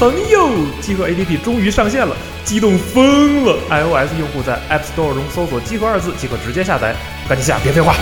[0.00, 0.48] 朋友，
[0.80, 6.96] 集合 APP 终于上线了，激动疯了！iOS 用户在 App Store 中搜索“集合”二字即可直接下载，
[7.28, 7.94] 赶紧下，别废话。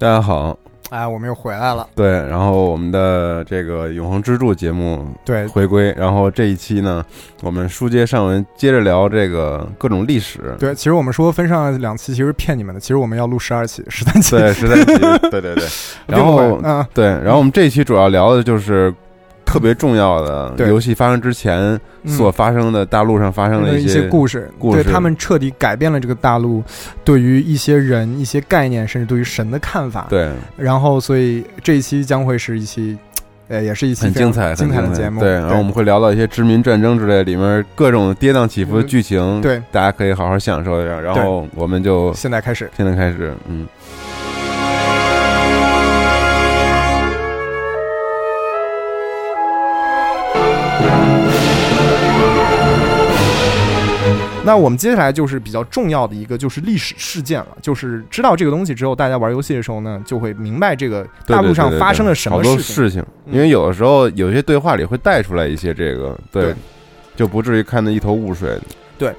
[0.00, 0.56] 大家好，
[0.90, 1.84] 哎，我们又回来了。
[1.96, 7.04] 对，然后我们的这个永恒支柱节目对回归，然后这一期呢，
[7.42, 10.54] 我们书接上文，接着聊这个各种历史。
[10.56, 12.80] 对，其实我们说分上两期，其实骗你们的。
[12.80, 14.36] 其实我们要录十二期、十三期。
[14.36, 14.86] 对，十三期。
[15.30, 15.64] 对对对。
[16.06, 18.94] 然后，嗯，对，然后我们这一期主要聊的就是
[19.48, 26.62] 特别重要的游戏发生之前所发生的大陆上发生的一些故事，故事，对他们彻底改变了这个大陆
[27.02, 30.06] 对于一些人、一些概念，甚至对于神的看法。
[30.10, 30.30] 对。
[30.54, 32.98] 然后，所以这一期将会是一期，
[33.48, 35.18] 呃，也是一期很精彩、精彩的节目。
[35.20, 35.32] 对。
[35.32, 39.40] 然后我们会聊到一些殖民战争之类里面各种跌宕起伏的剧情。
[39.40, 41.00] 对，大家可以好好享受一下。
[41.00, 43.66] 然后我们就现在开始，现在开始，嗯。
[54.48, 57.48] 那我们接下来就是比较重要的一个，就是历史事件了。
[57.60, 63.04] 就是知道这个东西之后，大家玩游戏的时候呢，就会明白这个大陆上发生了什么事情。
[63.26, 66.54] 因为有的时候有些对话里会带出来一些这个，对，
[67.14, 68.58] 就不至于看得一头雾水。
[68.96, 69.14] 对，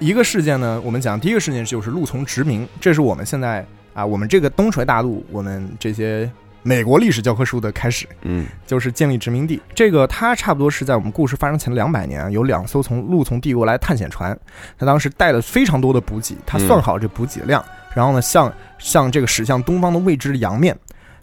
[0.00, 6.28] 一个事件呢，我们讲第一个事件就是陆从殖民，这是我们现在啊，我们这个东陲大陆，我们这些。
[6.66, 9.60] 美国历史教科书的开始，嗯，就是建立殖民地。
[9.74, 14.36] 这个它差不多是在我们故事发生前两百年，有两艘从陆从帝国来探险船，
[14.78, 17.62] 他当时带了非常多的补给，他算好这补给量，
[17.94, 20.74] 然后呢，向向这个驶向东方的未知的洋面。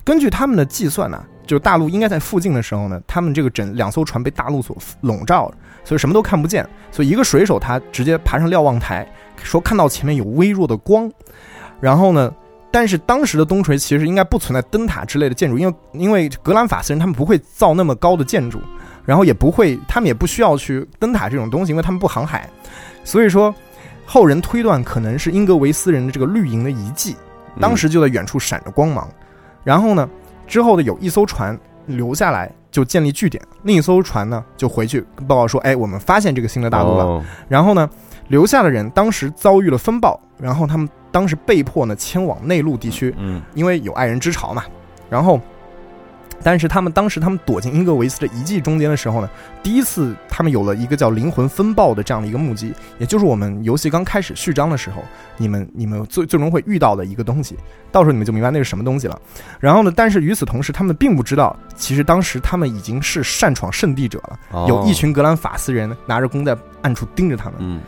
[0.04, 6.64] 根据他们的计算呢，就大陆应该在附近的时候呢，他们这个整两艘船被大陆所笼罩了，所以什么都看不见。
[6.92, 11.12] 所以一个水手他直接爬上瞭望台，说看到前面有微弱的光，
[11.80, 12.32] 然后呢。
[12.72, 18.62] 但是当时的东垂其实应该不存在灯塔之类的建筑，因为因为格兰法斯人他们不会造那么高的建筑，
[19.04, 22.50] 然后也不会，他们也不需要去灯塔这种东西，因为他们不航海，
[23.04, 23.54] 所以说
[24.06, 27.14] 后人推断可能是英格维斯人的这个绿营的遗迹，
[27.60, 29.06] 当时就在远处闪着光芒，
[29.66, 30.10] 然后呢
[30.48, 37.90] 之后的有一艘船留下来就建立据点，另一艘船呢就回去报告说，哎，我们发现这个新的大陆了，然后呢
[38.30, 40.88] 留下的人当时遭遇了风暴，然后他们。
[41.12, 44.64] 当时被迫呢迁往内陆地区，嗯，因为有爱人之潮嘛。
[45.10, 45.40] 然后，
[46.42, 49.30] 但是他们当时他们躲进英格维斯的遗迹中间的时候呢，
[49.62, 55.04] 第一次他们有了一个叫灵魂风暴的这样的一个目击，也就是我们游戏刚开始序章的时候，
[55.36, 57.58] 你们你们最最终会遇到的一个东西。
[57.92, 59.20] 到时候你们就明白那是什么东西了。
[59.60, 67.56] 然后呢，但是与此同时，他们并不知道，其实当时他们已经是擅闯圣地者了，有一群格兰法斯人拿着弓在暗处盯着他们。
[67.60, 67.82] 嗯，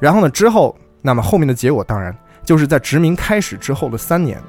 [0.00, 2.12] 然后呢，之后那么后面的结果当然。
[2.44, 4.40] 就是在殖民开始之后的三年，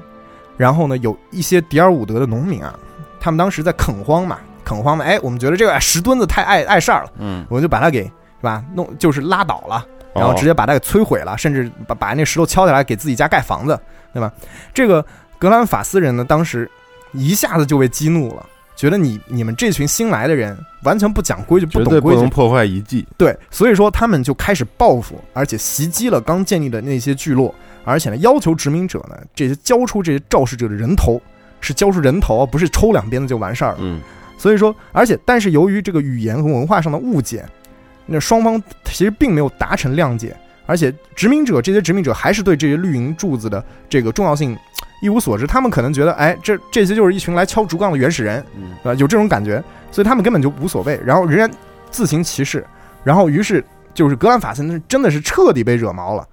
[0.56, 2.78] 然后呢，有一些迪尔伍德的农民啊，
[3.20, 8.10] 他们当时在垦荒嘛，垦荒嘛，哎，我们觉得这个石墩子太碍碍事儿了，嗯，我们就把它给是
[8.42, 13.78] 吧，弄就是拉倒了，然后直接把它给摧毁了，甚至把把那石头敲下来给自己家盖房子，
[14.12, 14.32] 对吧？
[14.72, 15.04] 这个
[15.38, 16.70] 格兰法斯人呢，当时
[17.12, 18.46] 一下子就被激怒了。
[18.76, 23.06] 觉得你你们这群新来的人完全不讲规矩，不懂规矩，不能破坏遗迹。
[23.16, 27.54] 对，所以说他们就开始报复，而且袭击了刚建立的那些聚落，
[27.84, 31.20] 而且呢，要求殖民者呢这些交出这些肇事者的人头，
[31.60, 33.78] 是交出人头，不是抽两鞭子就完事儿了。
[33.80, 34.00] 嗯，
[34.36, 37.44] 所以说，而且但是由于这个语言和文化上的误解，
[38.06, 40.36] 那双方其实并没有达成谅解，
[40.66, 44.56] 而且殖民者这些殖民者还是对这些绿营柱子的这个重要性。
[45.04, 48.42] 一无所知，他们可能觉得，哎，这这些就是一群来敲竹杠的原始人，
[48.82, 51.50] 啊，有这种感觉，所以他们根本就无所谓，然后仍然
[51.90, 52.66] 自行其事，
[53.04, 56.26] 然后于是就是格兰法森真的是彻底被惹毛了，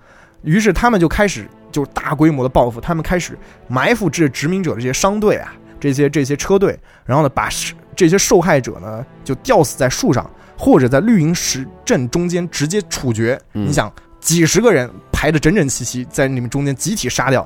[0.43, 3.37] 于是他们就开始就大规模的报复，他们开始
[3.67, 7.49] 埋伏这殖民者的这些商队啊，这些这些车队，然后呢，把
[7.93, 10.27] 这些受害者呢就吊死在树上，
[10.57, 13.37] 或者在绿营石阵中间直接处决。
[13.51, 13.91] 你想，
[14.21, 17.45] 几十个人排的整整齐齐，在你们中间集体杀掉。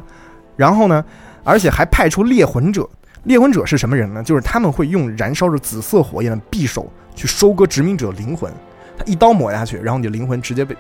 [0.56, 1.04] 然后呢，
[1.44, 2.88] 而且还派出猎魂者。
[3.24, 4.22] 猎魂者是什么人呢？
[4.22, 8.54] 就是他们会用燃烧着紫色火焰的匕首去收割殖民者灵魂。
[8.96, 10.78] 他一刀抹下去，然后你的灵魂直接被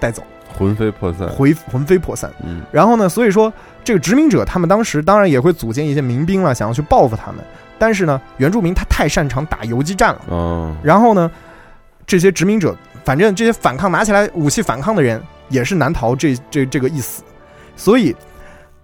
[0.00, 0.20] 带走，
[0.58, 2.28] 魂飞魄散，魂魂飞魄散。
[2.42, 2.62] 嗯。
[2.72, 3.52] 然后呢，所以说
[3.84, 7.44] 这个殖民者他们当时当然也会组建一些民兵了，想要去报复他们。
[7.78, 10.20] 但是呢，原住民他太擅长打游击战了。
[10.28, 10.76] 嗯。
[10.82, 11.30] 然后呢，
[12.04, 17.22] 这些殖民者，反正这些反抗拿起来武器反抗的人，也是难逃这这这个一死。
[17.76, 18.16] 所以。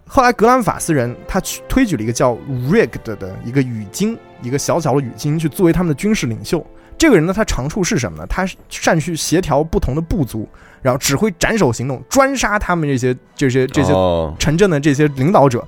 [0.08, 2.34] 后来格兰法斯人他去推举了一个叫
[2.70, 6.64] Rigged 的一个语经，一个小小的语经去作为他们的军事领袖。
[6.96, 8.26] 这个人呢，他长处是什么呢？
[8.26, 10.48] 他善于协调不同的部族，
[10.80, 13.92] 然后指挥斩首行动，专杀他们这些这些这些
[14.38, 15.66] 城镇的这些领导者。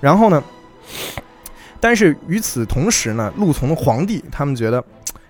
[0.00, 0.42] 然后呢，
[1.80, 4.84] 但是与此同时呢，陆从的皇帝他们觉得，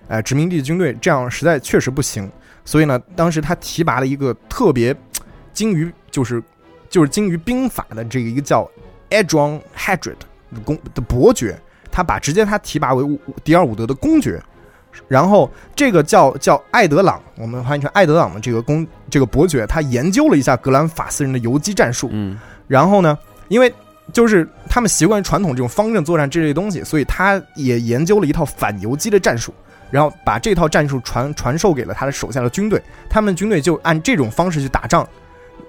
[0.09, 2.29] 哎，殖民地军队这样实在确实不行。
[2.65, 4.93] 所以呢，当时他提拔了一个特别
[5.53, 6.43] 精于就是
[6.89, 8.69] 就是精于兵法的这个一个叫
[9.09, 10.15] Adron Hadrid
[10.53, 11.59] 的公的伯爵，
[11.91, 14.41] 他把直接他提拔为迪尔伍德的公爵。
[15.07, 22.09] 然后这个叫叫艾德朗，我们翻译成艾德朗的这个公这个伯爵，他研究了一下格兰法斯人的游击战术。
[22.11, 23.15] 嗯，然后呢，
[23.47, 23.71] 因为
[24.11, 29.53] 就是他们习惯传统这种方阵作战这类东西，所以他也研究了一套反游击的战术。
[29.89, 35.07] 然后把这套战术传传授给了他的手下的军队，他们军队就按这种方式去打仗，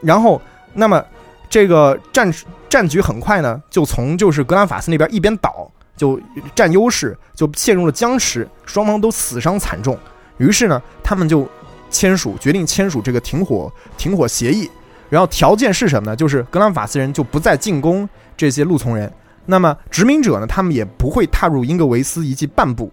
[0.00, 0.42] 然后
[0.78, 1.04] 那么
[1.50, 2.32] 这个战
[2.68, 6.20] 战局很快呢，就从就是格兰法斯那边一边倒，就
[6.54, 9.98] 占优势，就陷入了僵持，双方都死伤惨重。
[10.36, 11.48] 于是呢，他们就
[11.90, 14.70] 签署决定签署这个停火停火协议，
[15.10, 16.14] 然后条件是什么呢？
[16.14, 19.12] 就是格兰法斯人就不再进攻这些路从人，
[19.44, 22.92] 那么殖民者呢，他们也不会踏入英格维斯遗迹半步。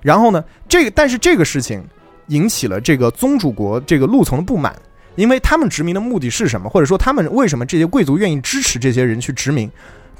[0.00, 1.84] 然后呢，这个但是这个事情
[2.28, 4.74] 引起了这个宗主国这个陆从的不满，
[5.20, 6.68] 因为他们殖民的目的是什么？
[6.68, 9.70] 或者说他们为什么这些贵族愿意支持这些人去殖民？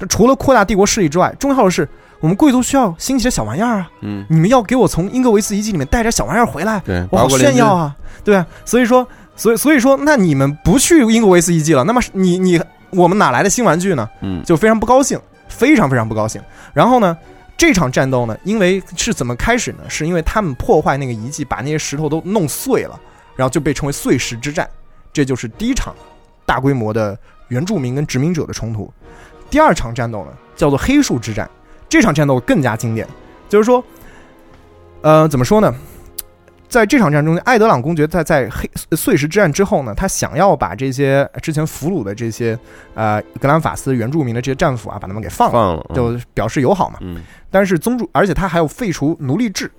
[0.09, 1.87] 除了扩大帝国势力之外，重要的是
[2.19, 3.89] 我们贵族需要新奇的小玩意儿啊！
[4.01, 7.95] 嗯，你们要给我从英格维斯遗迹里面带点小玩意儿回来，对，我好炫耀啊！
[8.23, 12.61] 对啊，所以说，所以所以说，那你们不去英格维斯遗迹了，那么你你
[12.91, 14.07] 我们哪来的新玩具呢？
[14.21, 16.41] 嗯，就非常不高兴，非常非常不高兴。
[16.73, 17.17] 然后呢？
[17.57, 19.83] 这场战斗呢，因为是怎么开始呢？
[19.87, 22.99] 是因为他们破坏那个遗迹，把那些石头都弄碎了，
[23.35, 24.67] 然后就被称为碎石之战。
[25.13, 25.95] 这就是第一场
[26.45, 27.17] 大规模的
[27.49, 28.91] 原住民跟殖民者的冲突。
[29.49, 31.49] 第二场战斗呢，叫做黑树之战。
[31.89, 33.05] 这场战斗更加经典，
[33.49, 33.83] 就是说，
[35.01, 35.75] 呃，怎么说呢？
[36.69, 42.57] 在这场战中，艾德朗公爵在在黑碎石之战之后呢，他想要把这些之前俘虏的这些
[42.93, 46.97] 呃格兰法斯原住民的这些战俘啊，把他们给放了，就表示友好嘛。
[47.01, 47.21] 嗯。
[47.49, 49.69] 但是宗主，而且他还有废除奴隶制。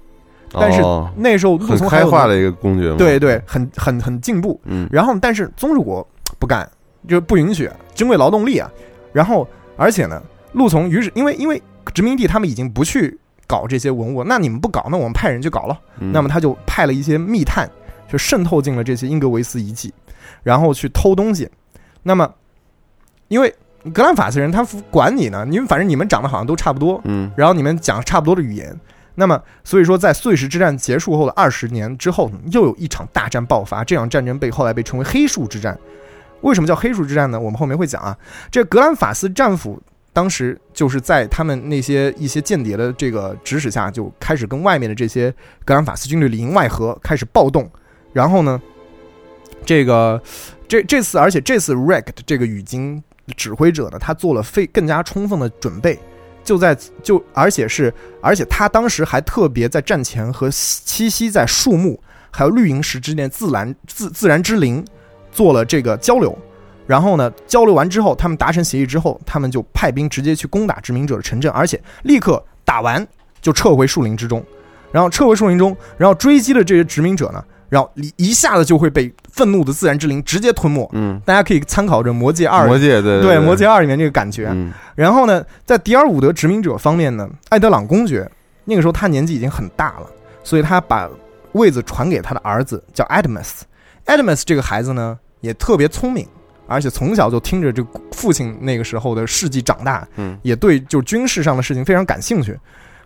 [0.52, 0.82] 但是
[1.16, 4.60] 那时候陆从开化的一个公爵，对对，很很很进步。
[4.64, 4.88] 嗯。
[4.90, 6.06] 然后，但是宗主国
[6.38, 6.68] 不干，
[7.08, 8.70] 就不允许珍贵劳动力啊。
[9.12, 10.22] 然后，而且呢，
[10.52, 11.62] 陆从于是因为因为
[11.94, 13.18] 殖民地他们已经不去。
[13.44, 15.78] 搞这些文物，那你们不搞，那我们派人去搞了。
[15.98, 17.68] 那么他就派了一些密探，
[18.08, 19.92] 就渗透进了这些英格维斯遗迹，
[20.42, 21.46] 然后去偷东西。
[22.02, 22.32] 那么，
[23.28, 23.54] 因为
[23.92, 28.74] 格兰法斯人他管你呢，你们反正你们长得好像都差不多，嗯，然后你们讲差不多的语言。
[29.14, 33.84] 那么，所以说在碎石之战结束后的二十年之后，又有一场大战爆发。
[33.84, 35.78] 这场战争被后来被称为黑树之战。
[36.40, 37.38] 为什么叫黑树之战呢？
[37.38, 38.16] 我们后面会讲啊。
[38.50, 39.80] 这格兰法斯战俘。
[40.14, 45.34] 当时就是在他们那些一些间谍的这个指使下，就开始跟外面的这些
[45.64, 47.66] 格兰法斯军队里应外合，开始暴动。
[48.12, 48.60] 然后呢，
[49.64, 50.22] 这个
[50.68, 53.02] 这这次，而且这次 r e c 这个语经
[53.38, 55.98] 指挥者呢，他做了非更加充分的准备，
[56.44, 64.84] 就在就而且是而且他当时还特别在战前和栖息在树木还有绿萤石之间自然自自然之林
[65.30, 66.36] 做了这个交流。
[66.84, 73.06] 然后呢，交流完之后，他们达成协议之后，他们就派兵直接去攻打殖民者的城镇，而且立刻打完
[73.40, 74.44] 就撤回树林之中，
[74.90, 80.86] 然后撤回树林中，然后追击的这些殖民者呢，然后一一下子就会被愤怒的自然之灵直接吞没。
[80.92, 82.64] 嗯，大家可以参考着《魔戒二》。
[82.66, 84.48] 魔戒对对，《魔戒二》里面这个感觉。
[84.52, 84.70] 嗯。
[84.94, 88.30] 然后呢，在迪尔伍德殖民者方面呢，艾德朗公爵
[88.66, 90.06] 那个时候他年纪已经很大了，
[90.44, 91.08] 所以他把
[91.52, 93.62] 位子传给他的儿子叫 Adams。
[94.04, 96.28] Adams 这个孩子呢，也特别聪明。
[96.68, 102.58] 而且从小就听着这父亲那个时候的事迹长大，嗯，也对就军事上的事情非常感兴趣，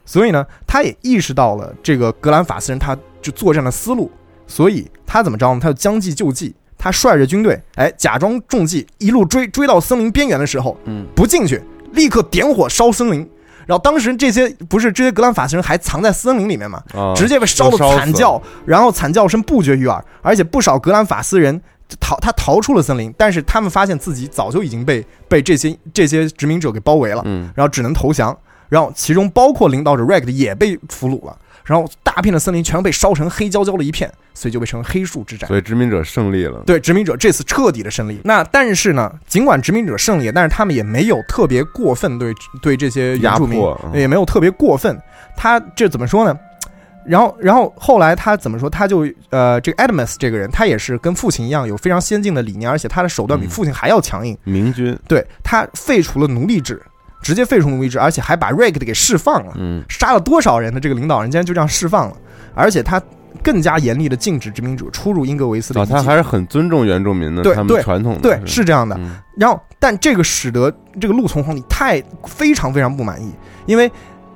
[0.04, 4.10] 所以呢，他也意识到了这个格兰法斯人他就作战的思路，
[4.46, 5.60] 所以他怎么着呢？
[5.60, 11.62] 他就将计就计，他率着军队，哎，假装中计，一路追追到森林边缘的时候，嗯，不进去，
[11.92, 13.28] 立刻点火烧森林，
[13.66, 16.82] 然后当时这些不是这些格兰法斯人还藏在森林里面嘛，
[17.14, 21.60] 直接被烧的惨叫，然后惨叫声不绝于耳，而且不少格兰法斯人。
[22.00, 28.36] 逃，他逃出了森林，但是他们发现自己早就已经被被这些这些殖民者给包围了，嗯，然后只能投降，
[28.68, 35.46] 然后其中包括领导者 Reg 也被俘虏了，然后大片的森林全被烧成黑焦焦的一片，所以就被称为黑树之战。
[35.48, 38.20] 所以殖民者胜利了，对，殖民者这次彻底的胜利。
[38.24, 42.32] 那但是呢，尽管殖民者胜利，但是他们也没有特别过分对
[42.62, 43.60] 对这些原住民，
[43.92, 44.96] 也没有特别过分。
[45.36, 46.38] 他这怎么说呢？
[47.04, 48.68] 然后，然后后来他怎么说？
[48.68, 54.36] 他就呃，这个 Adams 这个人，他也是跟父亲一样有非常先进的理念，而且他的手段比父亲还要强硬。
[54.42, 56.82] 明君，对他废除了奴隶制，
[57.26, 59.52] 直接废除奴隶制，而且还把 Reg 给释放了。
[59.56, 62.16] 嗯，杀了多少人的这个领导人，竟然就这样释放了，
[62.54, 63.02] 而且他
[63.42, 65.84] 更加严厉的禁止殖民者出入英格维斯的。
[65.84, 68.16] 他还是很尊重原住民的，他们传统。
[68.22, 68.96] 对，是这样的。
[69.36, 73.32] 然后，但这个使得这个陆从皇帝太非常非常不满意，
[73.66, 73.90] 因为。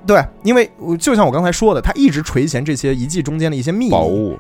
[0.07, 0.69] 对，因为
[0.99, 4.35] 就像我刚才说的，他一直垂涎这些遗迹中间的一些秘密宝物，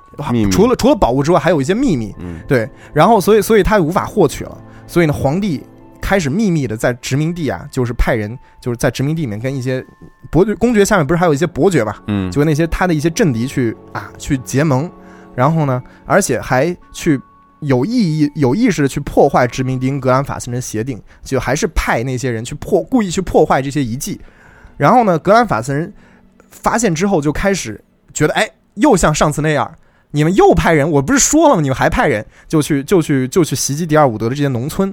[0.50, 2.14] 除了除了宝物之外，还有一些秘密。
[2.18, 5.62] 嗯，对，然后所以所以他无法获取了，所以呢，皇帝
[6.10, 9.80] 开始秘密的在殖民地啊，就是派人就是在殖民地里面跟一些
[10.28, 14.90] 伯爵、公爵下面不是还有一些伯爵嘛，嗯，就跟那些他的一些政敌去啊去结盟，
[15.36, 17.20] 然后呢，而且还去
[17.60, 24.20] 有意义、有意识的去破坏殖民地格兰法斯人协定，就还是派那些人去破，故意去破坏这些遗迹。
[24.76, 25.94] 然后呢，格兰法斯人
[26.50, 27.80] 发现之后就开始
[28.12, 29.72] 觉得，哎，又像上次那样，
[30.10, 31.60] 你们又派人，我不是说了吗？
[31.60, 34.92] 你们还派人，就去就去就去袭击迪尔伍德的这些农村。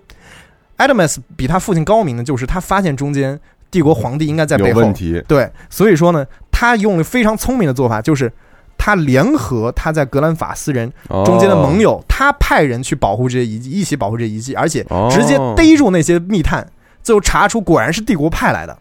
[0.77, 3.39] Adams 比他父亲高明的，就是他发现中间
[3.71, 5.23] 帝国皇帝应该在背后，问题。
[5.27, 8.31] 对，所以说呢，他用了非常聪明的做法，就是
[8.77, 10.91] 他联合他在格兰法斯人
[11.25, 16.65] 中间的盟友，他派人去保护这些遗迹，一起保护这些遗迹，而且直接逮住那些密探，
[17.01, 18.77] 最后查出果然是帝国派来的。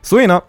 [0.00, 0.40] 所以呢，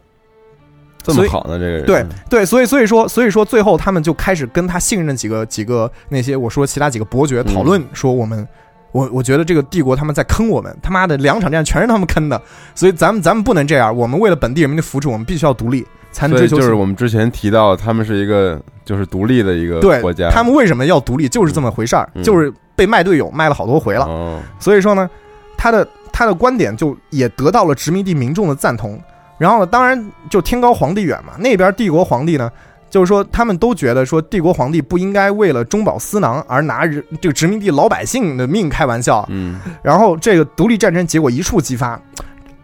[1.01, 1.57] 这么好呢？
[1.57, 8.47] 这个人对对，所以所以说所以说最后他们就开始跟他信任的几个几个那些我说其他几个伯爵讨论说我们
[8.93, 12.41] 我我觉得这个帝国他们在坑我们，他妈的两场战全是他们坑的，
[12.73, 16.55] 所以咱们咱们不能这样，我们为了本地人民的福祉，我们必须要独立才能追求。
[16.55, 21.27] 就是我们之前提到，他们是一个就是独立的一个国家，他们为什么要独立？
[21.27, 24.39] 就是这么回事儿，就是被卖队友卖了好多回了。
[24.59, 25.09] 所以说呢，
[25.57, 29.01] 他的他的观点就也得到了殖民地民众的赞同。
[29.39, 31.33] 然后呢，当然就天高皇帝远嘛。
[31.39, 32.49] 那边帝国皇帝呢，
[32.93, 39.25] 就是说他们都觉得说帝国皇帝不应该为了中饱私囊而拿人这个殖民地老百姓的命开玩笑。
[39.31, 39.59] 嗯。
[39.81, 41.99] 然后这个独立战争结果一触即发，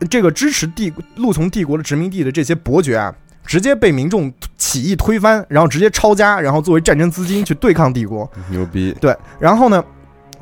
[0.07, 3.11] 这个支持帝陆从帝国的殖民地的这些伯爵啊，
[3.43, 8.29] 直接被民众起义推翻，然后直接抄家，然后作为战争资金去对抗帝国。
[8.51, 8.95] 牛逼。
[9.01, 9.17] 对。
[9.39, 9.83] 然后呢，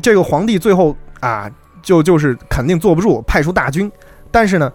[0.01, 1.50] 这个皇帝最后啊，
[1.82, 3.89] 就就是肯定坐不住，派出大军，
[4.29, 4.70] 但是呢。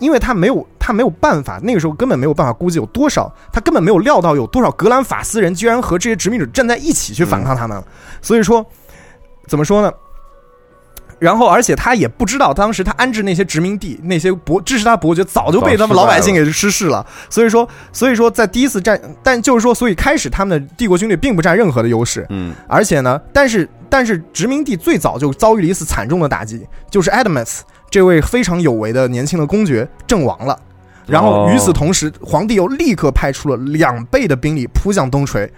[0.00, 7.80] 因为他没有，他没有办法，那个时候根本没有办法估计有多少，他根本没有料到有多少格兰法斯人居然和这些殖民者站在一起去反抗他们，
[8.20, 8.64] 所以说，
[9.46, 9.92] 怎么说呢？
[11.18, 27.60] 然后，而且他也不知道，当时他安置那些殖民地那些伯支持他伯爵早就被他们老百姓给失势了，所以说，所以说在第一次战，但就是说，所以开始他们的帝国军队并不占任何的优势，嗯，而且呢，但是但是殖民地最早就遭遇了一次惨重的打击，就是 Adams。
[27.90, 30.56] 这位非常有为的年轻的公爵阵亡了，
[31.06, 35.50] 然后与此同时，皇帝又立刻派出了两倍的兵力扑向东陲。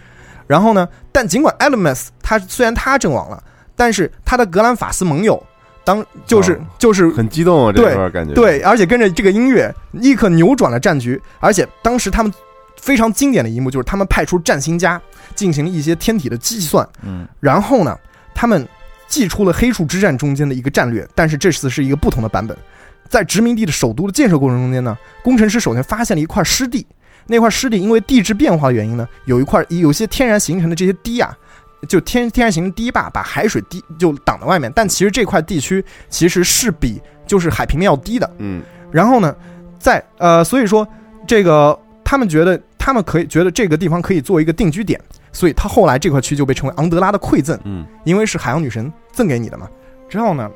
[0.46, 3.42] 然后呢，但尽管 Elmas 他虽然他阵亡了，
[3.76, 5.42] 但是他的格兰法斯盟友
[5.84, 11.20] 当就是就是很激动啊，这块感觉对，而且跟着这个音乐立刻扭转了战局。
[11.38, 12.32] 而且当时他们
[12.76, 15.00] 非常经典的一幕就是他们派出占星家
[15.34, 17.94] 进行一些天体的计算，嗯，然后呢，
[18.34, 18.66] 他们。
[19.12, 22.56] 祭出了黑树之战中间的一个战略，但是这次是一个不同的版本。
[23.10, 26.86] 在殖民地的首都的建设过程中间呢，工程师首先发现了一块湿地，
[27.26, 31.36] 那块湿地因为地质变化的原因呢，有一块有些天然形成的这些堤啊，
[31.86, 34.72] 就天天然形成堤坝，把海水堤就挡在外面。
[34.74, 38.62] 但其实这块地区其实是比就是海平面要低的，嗯。
[38.90, 39.36] 然后呢，
[39.78, 40.88] 在呃，所以说
[41.26, 44.98] 这个他们觉得他们可以觉得这个地方可以做一个定居点。
[45.32, 49.68] 所以，他后来这块区就被称为昂德拉的馈赠，嗯，因为是海洋女神赠给你的嘛。
[50.08, 50.50] 之后呢，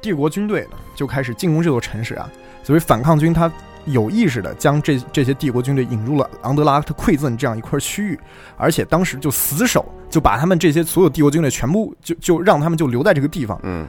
[0.00, 2.30] 帝国军队呢就开始进攻这座城市啊。
[2.62, 3.50] 所以，反抗军他
[3.86, 8.20] 有意识的将这这些帝国军队引入了昂德拉的馈赠这样一块区域，
[8.56, 13.86] 而且当时就死守，就把他们这些所有帝国军队全部就就让他们就留在这个地方，嗯。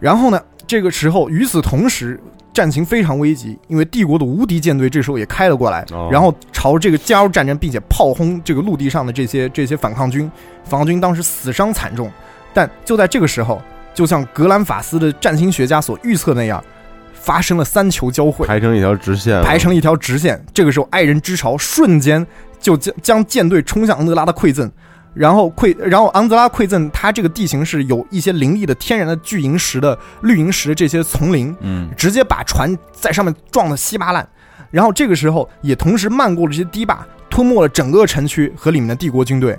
[0.00, 2.20] 然后呢，这个时候与此同时。
[2.52, 10.28] 战情非常危急，因为帝国的无敌舰队这时候也开了过来，然后朝这个加入战争，并且炮轰这个陆地上的这些这些反抗军。
[10.64, 12.10] 反抗军当时死伤惨重，
[12.52, 13.62] 但就在这个时候，
[13.94, 16.62] 就像格兰法斯的战星学家所预测那样，
[17.14, 20.44] 发生了三球交汇，排成一条直线，排成一条直线。
[20.52, 22.26] 这个时候，爱人之潮瞬间
[22.58, 24.68] 就将将舰队冲向安德拉的馈赠。
[25.12, 34.26] 然后馈，然后昂泽拉馈赠，它这个地形是有一些林立的天然的巨萤石的绿萤石的这些丛林，嗯，直接把船在上面撞得稀巴烂。
[34.70, 39.58] 然后这个时候也同时漫过了这些堤坝，吞没了整个城区和里面的帝国军队。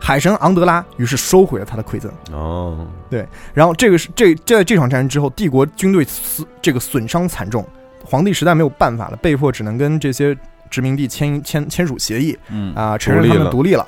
[0.00, 2.10] 海神昂德拉于是收回了他的馈赠。
[2.32, 7.66] 哦，对，然后这个是这在这场战争之后，帝国军队损这个损伤惨重，
[8.04, 10.36] 皇帝实在没有办法了，被迫只能跟这些
[10.70, 13.86] 殖民地签签签署协议，嗯啊，承认他们独立立了。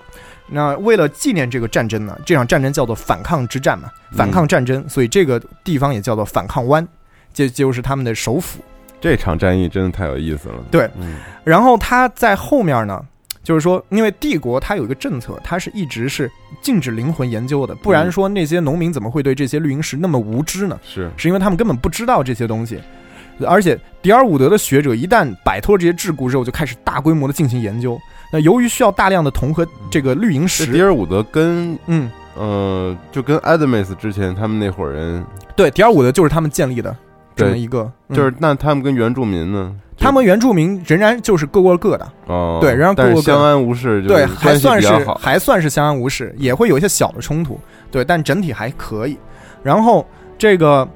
[0.53, 6.87] 那为了纪念这个战争呢，这场战争叫做反抗之战嘛，反抗战争，所以这个地方也叫做反抗湾，
[7.33, 8.59] 这就是他们的首府。
[9.01, 10.57] 这场战役真的太有意思了。
[10.71, 13.03] 对，嗯然后他在后面呢，
[13.43, 16.31] 就是说，因为帝国它有一个政策，它是一直是
[16.61, 20.79] 禁止灵魂研究的，不然说那些农民怎么会对这些绿萤石那么无知呢？
[20.85, 22.79] 是是因为他们根本不知道这些东西，
[23.47, 27.99] 而且迪尔伍德的学者一旦摆脱这些桎梏之后，就开始大规模的进行研究。
[28.33, 35.25] 那由于需要大量的铜和这个绿萤石迪，尔伍德跟嗯，呃，就跟 Adams 之前他们那伙人，
[35.57, 36.97] 对，迪尔伍德就是他们建立的
[37.35, 39.75] 这么一个，嗯就是那他们跟原住民呢？
[39.99, 44.89] 他们原住民仍然就是各过各的，哦，对仍然后各个但是相安无事，对，还算是。
[45.19, 47.61] 还算是相安无事，也会有一些小的冲突，
[47.91, 49.19] 对，但整体还可以。
[49.63, 50.07] 然后
[50.39, 50.89] 这个，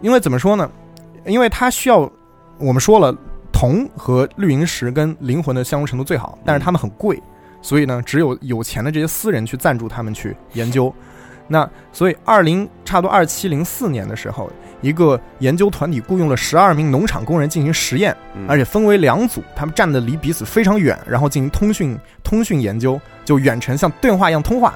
[0.00, 0.70] 因为怎么说呢？
[1.26, 2.10] 因为他需要，
[2.56, 3.14] 我们说了，
[3.58, 7.18] 铜和绿萤石跟灵魂的相容程度最好，但是它们很贵，
[7.62, 10.92] 所以呢，只有有钱的这些私人去赞助他们去研究。
[11.48, 14.50] 那所以二零差不多二七零四年的时候，
[14.82, 24.74] 一个研究团体雇佣了十二名农场工人进行实验，嗯而且分为两组，他们站得离彼此非常远，然后进行通讯通讯研究，就远程像电话一样通话。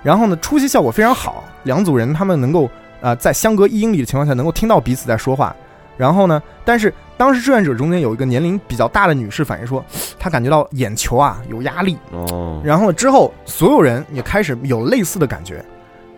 [0.00, 5.52] 然后呢，出席效果非常好，两组人他们能够呃在相隔一英里的情况下能够听到彼此在说话。
[5.96, 9.84] 然后呢，但是当时志愿者中间有一个年龄比较大的女士反映说，
[10.18, 11.96] 她感觉到眼球啊有压力。
[12.10, 15.64] 哦，然后之后所有人也开始有类似的感觉，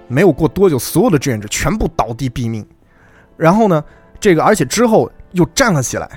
[0.08, 2.64] 没有过多久，所有的志愿者全部倒地毙命。
[3.36, 3.84] 然后呢，
[4.18, 6.08] 这个而且之后又站了起来，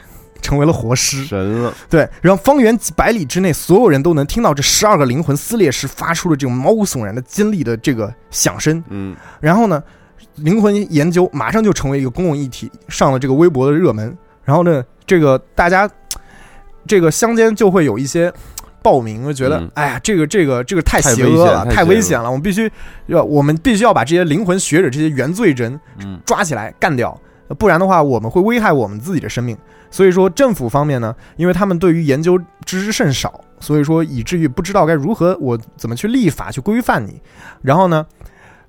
[0.42, 1.26] 成为了活尸。
[1.26, 8.82] 神了，对，然后方圆几百里之内，所有人都能听到这十二个灵魂撕裂时发出的这种毛骨悚然的尖利的这个响声。
[8.88, 9.84] 嗯，然后呢，
[10.36, 14.18] 灵魂研究马上就成为一个公共议题，上了这个微博的热门。
[14.48, 15.90] 然后呢，这个大家
[16.88, 18.32] 这个乡间就会有一些
[18.82, 22.72] 报名，就觉得、嗯哎呀，这个这个这个太邪恶了，太危险了，我们必须
[23.08, 29.58] 要我们必须要把这些灵魂学者这些原罪人嗯抓起来干掉，呃不然的话我们会危害我们自己的生命。
[29.92, 37.22] 所以说政府方面呢，因为他们对于研究知之甚少，所以说以至于不知道该如何我怎么去立法去规范你。
[37.62, 38.06] 然后呢，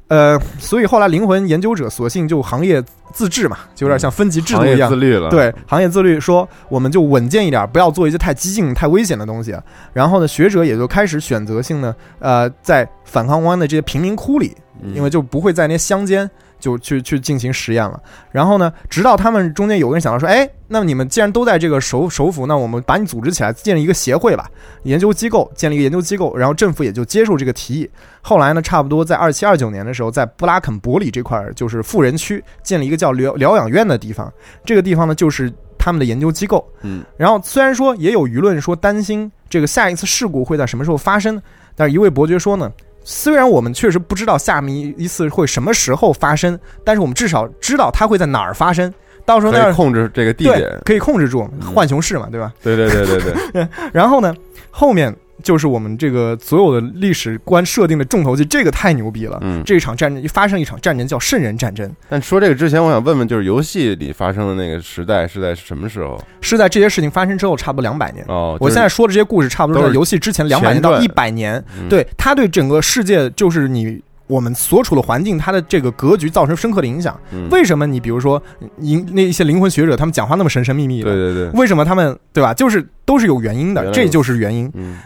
[0.08, 4.78] 呃，所以后来灵魂研究者索性就行业自治嘛，就有点像分级制度一样。
[4.78, 9.54] 业自律了，对，行业自律说，我们就稳健一点，不要做一些太激进、太危险的东西。
[9.92, 18.00] 然后呢，学者也就开始选择性呢，呃，在反抗湾的这些贫民窟里，嗯，因为就不会在那些乡间就去去进行实验了。
[18.30, 24.50] 然后呢，直到他们中间有个人想到说，哎，那么你们既然都在这个首首府，那我们把你组织起来，建立一个协会吧，
[24.82, 27.90] 研究机构，建立一个研究机构，然后政府也就接受这个提议。
[28.20, 34.32] 后来呢，差不多在二七二九年的时候，在布拉肯伯里这块儿就是富人区建立一个叫疗疗养院的地方，
[34.64, 36.66] 这个地方呢就是他们的研究机构。
[36.82, 41.40] 嗯，然后虽然说也有舆论说担心这个下一次事故会在什么时候发生，
[41.74, 42.70] 但是一位伯爵说呢，
[43.10, 48.92] 虽然我们确实不知道下面一次会什么时候发生，但是我们至少知道它会在哪儿发生。
[49.24, 52.52] 到时候那儿控制这个地对点，可以控制住嗯浣熊市嘛，对吧？
[52.62, 54.34] 对对对对对， 然后呢，
[54.70, 59.38] 后面就是我们这个所有的历史观设定的重头戏，这个太牛逼了。
[59.42, 59.62] 嗯。
[59.64, 66.18] 这一场战争发生一场战争叫圣人战争，但说这个之前，我想问问，就是游戏里发生的那个时代是在什么时候？
[66.40, 68.24] 是在这些事情发生之后差不多两百年。
[68.28, 71.62] 哦，我现在说的这些故事，差不多是在游戏之前两百年到一百年。
[71.78, 77.18] 嗯对他对整个世界，就是你我们所处的环境，它的这个格局造成深刻的影响。
[77.32, 78.40] 嗯为什么你比如说
[78.76, 81.12] 灵那一些灵魂学者，他们讲话那么神神秘秘的？
[81.12, 82.54] 对对对，为什么他们对吧？
[82.54, 84.70] 就是都是有原因的，这就是原因。
[84.74, 84.98] 嗯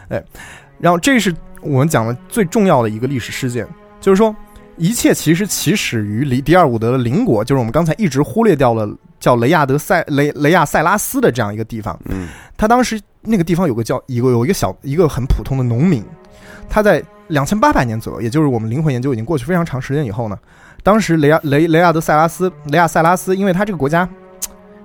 [0.78, 3.66] 然后这是我们讲的最重要的一个历史事件，
[4.00, 4.34] 就是说
[4.76, 8.88] 一切其实起始于里迪尔伍德的邻国，就是我们刚才一直忽略掉了
[9.20, 11.96] 叫雷亚德塞雷雷亚塞拉斯的这样一个地方。
[12.06, 16.04] 嗯他当时那个地方有个叫一个有一个小一个很普通的农民，
[16.68, 17.00] 他在
[17.32, 20.38] 两千八百年左右，也就是我们灵魂研究已经过去非常长时间以后呢，
[20.82, 24.08] 当时雷亚雷雷亚德塞拉斯雷亚塞拉斯，因为他这个国家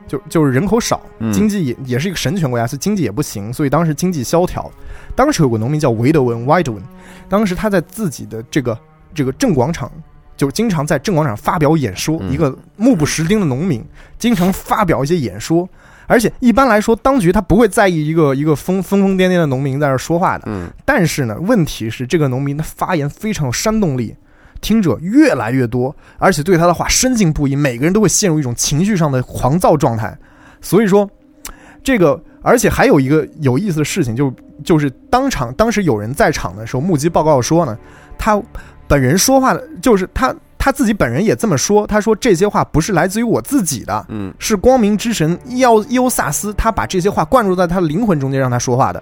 [0.08, 4.72] 就就是人口少，嗯经济也也是一个神权国家，所以经济也不行，所以当时经济萧条。
[5.16, 6.82] 当时有个农民叫维德文 （Widewen），
[7.28, 8.78] 当时他在自己的这个
[9.14, 9.92] 这个镇广场，
[10.38, 12.18] 就经常在正广场发表演说。
[12.22, 13.84] 嗯一个目不识丁的农民，
[14.18, 15.68] 经常发表一些演说，
[16.08, 20.46] 而且一般来说，当局他不会在意一个一个疯疯疯癫癫的农民在那儿说话的。
[20.48, 24.16] 嗯但是呢，问题是这个农民的发言非常有煽动力，
[24.62, 30.18] 听者越来越多，而且对他的话深信不疑，每个人都会陷入一种情绪上的狂躁状态。
[30.62, 31.08] 所以说，
[31.84, 37.78] 这个而且还有一个有意思的事情，就就是当场当时有人在场的时候，目击报告说呢，
[38.18, 38.42] 他
[38.88, 49.02] 本人说话的，就是他他自己本人也这么说，他说这些话不是来自于我自己的，嗯，是光明之神伊奥伊欧萨斯，他把这些话灌注在他的灵魂中间，让他说话的。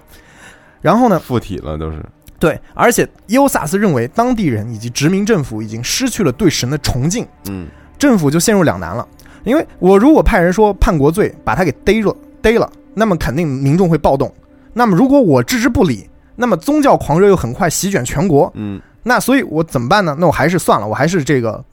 [0.80, 2.04] 然后呢，附体了都是。
[2.38, 7.66] 对，而且伊欧萨斯认为当地人以及殖民政府已经失去了对神的崇敬，嗯，
[7.98, 9.06] 政府就陷入两难了。
[9.42, 14.32] 因为我如果派人说叛国罪，把他给逮了，逮了，那么肯定民众会暴动。
[14.74, 20.16] 那么如果我置之不理，那么宗教狂热又很快席卷全国，嗯，那所以我怎么办呢？
[20.18, 21.64] 那我还是算了，我还是这个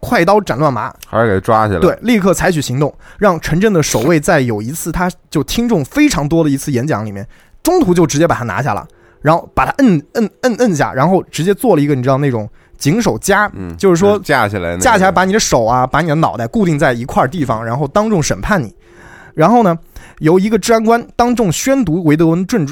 [0.00, 1.80] 快刀斩乱麻，还是给抓起来。
[1.80, 7.26] 对，立刻采取行动，让城镇的守卫在有一次他就听众非常多的一次演讲里面，
[7.62, 8.86] 中途就直接把他拿下了。
[9.20, 18.74] 然后把他摁摁摁摁下，然后直接做了一个你知道那种警手夹，嗯，就是说架起来，架起来把你的手啊，把你的脑袋固定在一块地方，然后当众审判你。
[19.34, 19.78] 然后呢，
[20.18, 22.66] 由一个治安官当众宣读维德文罪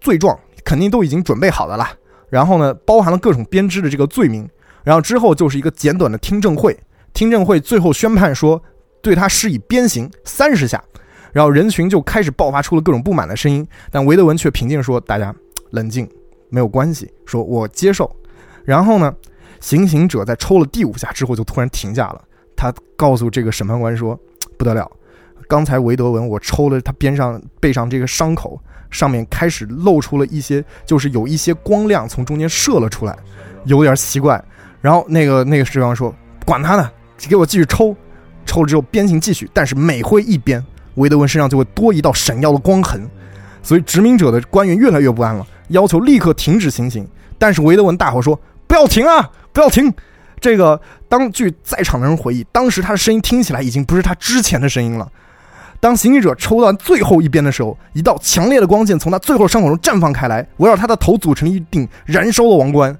[0.00, 1.88] 罪状，肯定都已经准备好的了。
[2.32, 4.48] 然后呢，包含了各种编织的这个罪名。
[4.82, 6.74] 然后之后就是一个简短的听证会，
[7.12, 8.60] 听证会最后宣判说
[9.02, 10.82] 对他施以鞭刑三十下。
[11.30, 15.34] 然后人群就开始爆发出了各种不满的声音，但维德文却平静说：“大家。”
[15.72, 16.08] 冷静，
[16.48, 17.12] 没有关系。
[17.26, 18.10] 说我接受。
[18.64, 19.14] 然后呢，
[19.60, 22.22] 行刑者在抽了第五下之后就突然停下了。
[22.56, 24.18] 他告诉这个审判官说
[24.56, 24.90] ：“不得了，
[25.48, 28.58] 刚才维德文我抽了他边上背上这个伤口，
[28.92, 33.18] 上面开始露出了一些，就是有一些光亮从中间射了出来，
[33.64, 34.40] 有点奇怪。”
[34.80, 36.14] 然后那个那个士兵说
[36.46, 36.88] ：“管他呢，
[37.28, 37.96] 给我继续抽。
[38.46, 43.08] 抽了之后鞭刑继续，但是每挥一鞭，维德文身上就会多一道闪耀的光痕。
[43.62, 47.06] 所以殖民者的官员越来越不安了。”要求立刻停止行刑，
[47.38, 49.90] 但是维德文大吼说：“不要停啊，不要停！”
[50.38, 50.78] 这个
[51.08, 55.10] 当据在场的人回忆，当时他的声音听起来已经不是他之前的声音了。
[55.82, 62.96] 当行刑者抽到最后一鞭的时候，一道强烈的光线从他最后伤口中绽放开来，围绕他的头组成一顶燃烧的王冠。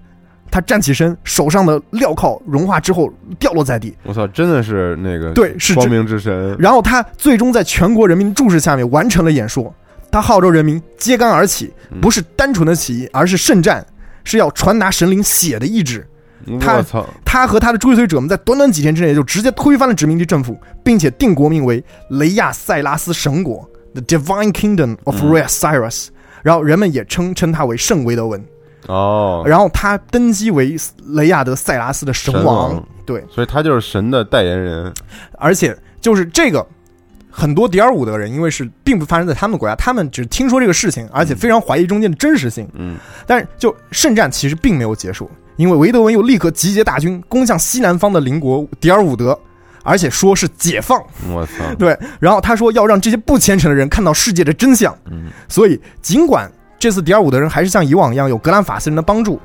[0.50, 3.96] 他站起身，手上的镣铐融化之后掉落在地。
[4.02, 6.56] 我操，真的是那个对，是光明之神。
[6.58, 9.72] 然后他最终在全国人民注视下面完成了演说。
[10.10, 13.86] 他号召人民揭竿而起，不是单纯的起义，而是圣战，
[14.24, 16.04] 是要传达神灵血的意志。
[16.60, 16.84] 他
[17.24, 26.08] 他和他的追随者们在短短几天之内就直接推翻了殖民地政府，并且定国名为雷亚塞拉斯神国 （The Divine Kingdom of Rea Cyrus），
[26.42, 28.44] 然后人们也称称他为圣维德文。
[28.88, 30.76] 哦，然后他登基为
[31.08, 34.92] 雷亚德塞拉斯的神王，对，所以他就是神的代言人，
[35.38, 36.66] 而且就是这个。
[37.34, 42.68] 很多迪尔伍德人，因为是并不发生在他们国家，他们只听说这个事情，而且非常怀疑中间的真实性。
[42.74, 49.38] 嗯，但是就圣战其实并没有结束，因为维德文又立刻集结大军攻向西南方的邻国迪尔伍德，
[49.82, 51.00] 而且说是解放。
[51.30, 51.52] 我操！
[51.78, 54.96] 对，然后他说要让这些不虔诚的人看到世界的真相。
[55.10, 59.40] 嗯，所以尽管这次迪尔伍德人还是像以往一样有格兰法斯人的帮助，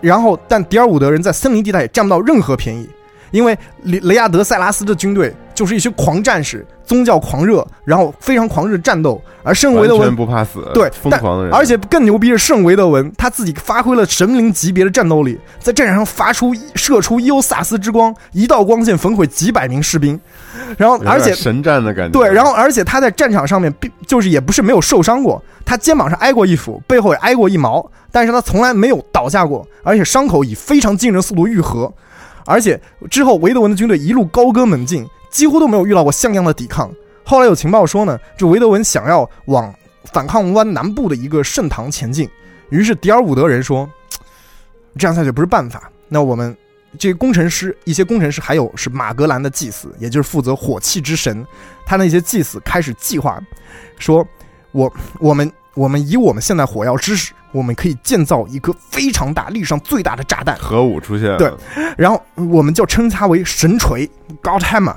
[0.00, 2.88] 然后但迪尔伍德人在森林地带也占不到任何便宜。
[3.30, 9.20] 因为雷雷亚德塞拉斯的军队就是一群狂战士，宗教狂热，然后非常狂热战斗。
[9.42, 11.54] 而圣维德文不怕死，对，疯狂的人。
[11.54, 20.18] 而且更牛逼的圣维德文，他自己发挥了神灵级别的战斗力，在战场上发出射出伊欧萨斯之光，一道光线焚毁几百名士兵。
[20.76, 22.18] 然后，而且神战的感觉。
[22.18, 31.90] 对，然后而且他在战场上面，并就是也不是没有受伤过，他肩膀上挨过一斧，背后也挨过一矛，但是他从来没有倒下过，而且伤口以非常惊人速度愈合。
[32.44, 36.90] 而且之后，维德文的军队一路高歌猛进，几乎都没有遇到过像样的抵抗。
[37.24, 39.74] 后来有情报说呢，这维德文想要往
[40.12, 42.28] 反抗湾南部的一个圣堂前进。
[42.70, 43.88] 于是迪尔伍德人说
[44.98, 45.90] ：“这样下去不是办法。
[46.08, 46.56] 那我们
[46.98, 51.46] 这工程师，一些工程师，还有是马格兰的祭司，也就是负责火器之神，
[51.86, 53.38] 他那些祭司开始计划，
[53.98, 54.26] 说：
[54.72, 61.34] 我我们我们以我们现在火药知识。”我们可以建造一颗非常大、历史上最大的炸弹，核武出现。
[61.38, 61.50] 对，
[61.96, 64.06] 然后我们就称它为神锤
[64.42, 64.94] （God Hammer）。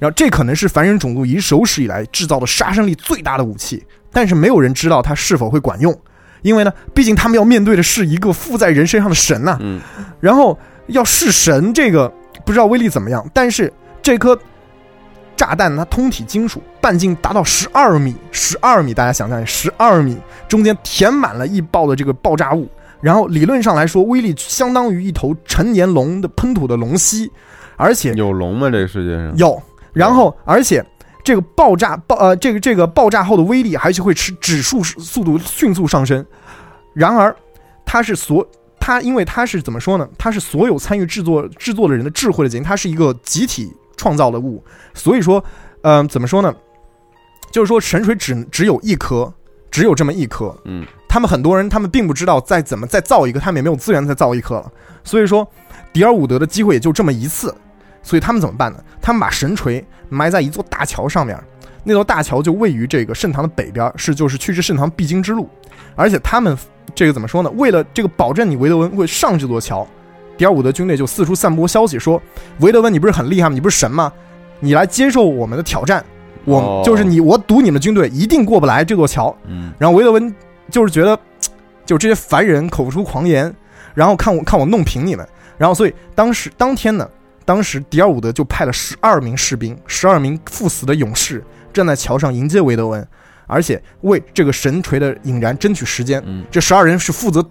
[0.00, 5.96] 然后这可能是凡人种族以有史以来制造的杀伤力最大的武器，但是没有人知道它是否会管用，
[6.42, 9.56] 因为呢，毕竟他们要面对的是一个附在人身上的神呐。
[9.60, 9.80] 嗯。
[10.18, 12.12] 然后要是神，这个
[12.44, 14.36] 不知道威力怎么样，但是这颗。
[15.42, 22.68] 炸弹它通体金属，半径达到十二米，十二米，大家想象一下，十二米中间填满了易爆的这个爆炸物，
[23.00, 27.28] 然后理论上来说，威力相当于一头成年龙的喷吐的龙息，
[27.76, 28.70] 而且有龙吗？
[28.70, 29.60] 这个世界上有，
[29.92, 30.80] 然后而且
[31.24, 36.24] 这个爆炸爆呃这个这个爆炸后的威力还是会持指数速度迅速上升，
[36.94, 37.34] 然而
[37.84, 38.46] 它是所
[38.78, 40.08] 它因为它是怎么说呢？
[40.16, 43.72] 它是所有参与制作制作的人的智慧的结晶，它是一个集体。
[44.02, 44.60] 创造的物，
[44.94, 45.44] 所以说，
[45.82, 46.52] 嗯，怎么说呢？
[47.52, 49.32] 就是说，神锤只只有一颗，
[49.70, 54.72] 只有这么一颗，嗯，他们很多人他们并不知道再怎么再造一个，他们也没有资源再造一颗了。
[55.04, 55.46] 所以说，
[55.92, 57.54] 迪尔伍德的机会也就这么一次。
[58.02, 58.82] 所以他们怎么办呢？
[59.00, 61.40] 他们把神锤埋在一座大桥上面，
[61.84, 65.48] 那座大桥就位于这个圣堂的北边，是就是去至圣堂必经之路。
[65.94, 66.58] 而且他们
[66.96, 67.50] 这个怎么说呢？
[67.50, 69.86] 为了这个保证你维德文会上这座桥，
[70.36, 72.20] 迪尔伍德军队就四处散播消息说：
[72.60, 73.54] 维德文你不是很厉害吗？
[73.54, 74.12] 你不是神吗？
[74.60, 76.04] 你来接受我们的挑战。
[76.44, 79.36] 我就是你，我赌你们军队一定过不来这座桥。
[79.46, 80.34] 嗯，然后维德温
[80.70, 81.16] 就是觉得，
[81.86, 83.54] 就这些凡人口出狂言，
[83.94, 85.24] 然后看我看我弄平你们。
[85.56, 87.08] 然后所以当时当天呢，
[87.44, 93.06] 当时迪尔伍德就派了十二名士兵，十二名赴死的勇士站在桥上迎接维德温，
[93.46, 96.20] 而且为这个神锤的引燃争取时间。
[96.26, 97.48] 嗯，这十二人是负责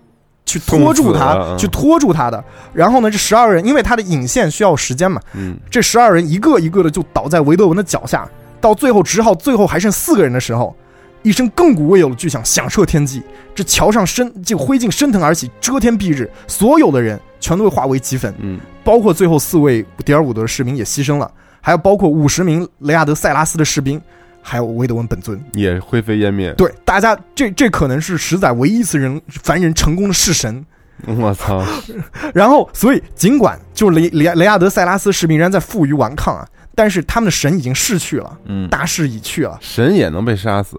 [0.51, 2.43] 去拖住他，去拖住他的。
[2.73, 8.27] 然后呢，这十二人因为他的引线需要时间嘛，嗯，这十二人一个一个的就倒在维德文的脚下。
[8.59, 10.75] 到最后，只好最后还剩四个人的时候，
[11.23, 13.23] 一声亘古未有的巨响响彻天际，
[13.55, 18.33] 这桥上升这灰烬升腾而起，遮天蔽日，所有的人全都会化为齑粉。
[18.39, 23.99] 嗯，包括最后四位迪尔伍德的士兵也牺牲了，还有包括五十名雷亚德塞拉斯的士兵，
[24.41, 26.53] 还有维德温本尊也灰飞烟灭。
[26.53, 30.65] 对，大家这这可能是十载唯一一次人凡人成功的弑神。
[31.05, 31.63] 我操！
[32.33, 36.47] 然后，所以尽管就是雷雷雷亚德塞拉斯士兵仍然在负隅顽抗啊。
[36.73, 39.57] 但是他们的神已经逝去了，嗯，大势已去了。
[39.59, 40.77] 神也能被杀死，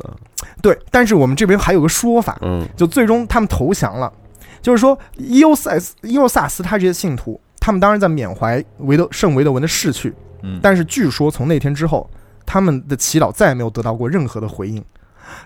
[0.63, 0.77] 对。
[0.91, 4.11] 但是我们这边还有个说法，嗯，就最终他们投降了，
[4.63, 12.09] 就是说伊欧塞斯、伊欧萨斯他这些信徒，他们当然在缅怀维德圣维德文的逝去，嗯，但是据说从那天之后，
[12.53, 14.85] 他们的祈祷再也没有得到过任何的回应。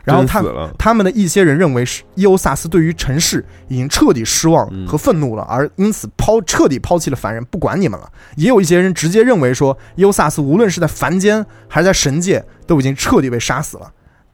[0.03, 0.43] 然后他
[0.77, 8.11] 他们的一些人认为是伊欧萨斯对于尘世已经彻底失望和愤怒了，而因此抛彻底抛弃了凡人，不管你们了。
[8.35, 13.89] 也有一些人直接认为说伊欧萨斯无论是在凡间还是在神界都已经彻底被杀死了。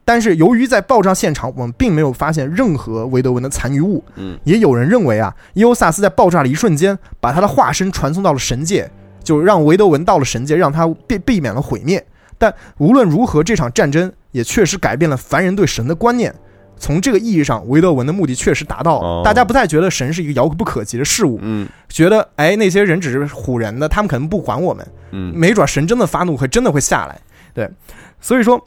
[0.06, 8.90] 但是由于在爆炸现场我们并没有发现任何维德文的残余物，嗯，也有人认为啊伊欧萨斯在爆炸的一瞬间把他的化身传送到了神界，
[9.22, 12.02] 就让维德文到了神界，让他避避免了毁灭。
[12.42, 14.12] 但无论如何，这场战争。
[14.32, 16.34] 也确实改变了凡人对神的观念。
[16.78, 19.22] 从这个意义上，维德文的目的确实达到了。
[19.22, 27.20] 大家不再觉得神是一个遥不可及的事物，嗯，觉得哎那些人只是唬人的，他们可能不管我们，嗯，没准神真的发怒会真的会下来。
[27.52, 27.68] 对，
[28.22, 28.58] 所以说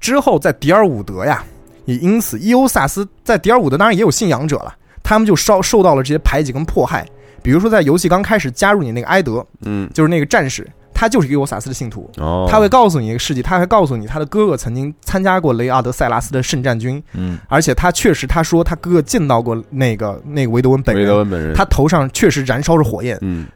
[0.00, 1.44] 之后在迪尔伍德呀，
[1.84, 7.06] 也因此伊欧萨斯在迪尔伍德当然也有信仰者了，他们就受受到了这些排挤跟迫害。
[7.42, 10.66] 比如说在游戏刚开始加入你那个埃德，嗯，就是那个战士。
[10.94, 23.46] 他就是伊欧萨斯的信徒，哦，他会告诉你一个事迹，他还告诉你他的哥哥曾经参加过雷阿德塞拉斯的圣战军，嗯，而且他确实他说他哥哥见到过那个那个维德温本人，维德温本人，他头上确实燃烧着火焰，嗯，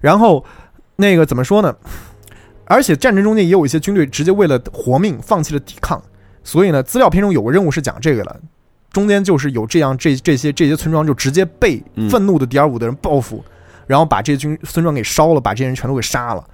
[0.00, 0.42] 然后
[0.96, 1.74] 那个怎么说呢？
[2.66, 6.00] 而且战争中间也有一些军队直接为了活命放弃了抵抗，
[6.44, 8.40] 所以呢，资料片中有个任务是讲这个的，
[8.92, 13.44] 中间就是有这样这这些这些村庄就直接被愤怒的第二五的人报复，
[13.88, 16.44] 然后把这些军村庄给烧了，把这些人全都给杀了。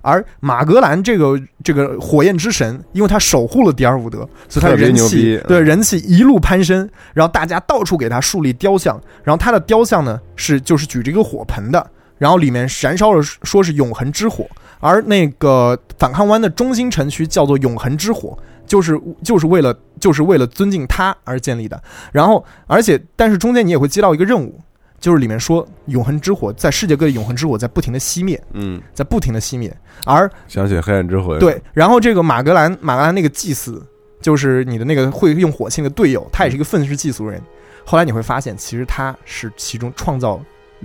[0.00, 6.88] 而马格兰这个这个火焰之神，因为他守护了迪尔伍德，所以他的人气对人气一路攀升。
[7.12, 14.46] 然后大家到处给他树立雕像，然后他的雕像呢是就是举着一个火盆的，然后里面燃烧了说是永恒之火。
[14.78, 21.82] 而那个反抗湾的中心城区叫做永恒之火，就是就是为了就是为了尊敬他而建立的。
[22.12, 24.60] 然后而且但是中间你也会接到一个任务。
[24.98, 29.74] 就是里面说永恒之火在世界各地，永恒之火在不停的熄灭，嗯，在不停的熄灭。
[30.04, 33.84] 而想起黑暗之魂，对，然后这个马格兰，马格兰那个祭司，
[34.20, 37.40] 就是你的那个会用火器的队友，他也是一个愤世嫉俗人。
[37.84, 40.40] 后来你会发现，其实他是其中创造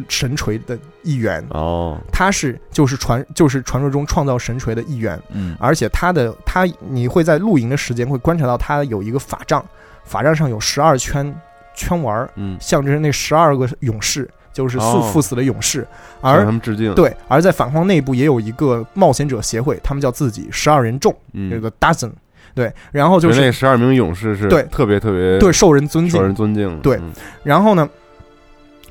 [0.08, 9.65] 神锤的一员哦，他是就是传就是传说中创造神锤的一员，嗯，而且他的他你会在露营的时间会观察到他有一个法杖，
[10.04, 11.34] 法杖上有十二圈。
[11.82, 15.88] 圈玩儿，嗯，象征那十二个勇士，就是赴赴死的勇士，
[16.22, 16.94] 而他们致敬。
[16.94, 21.15] 对，而在反方内部也有一个冒险者协会，他们叫自己十二人众，
[21.50, 22.12] 这个 dozen，
[22.54, 24.63] 对，然后就是那十二名勇士是对。
[24.63, 26.80] 特别特别对受人尊敬，受人尊敬。
[26.82, 27.00] 对，
[27.44, 27.89] 然后呢，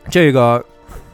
[0.08, 0.64] 这个，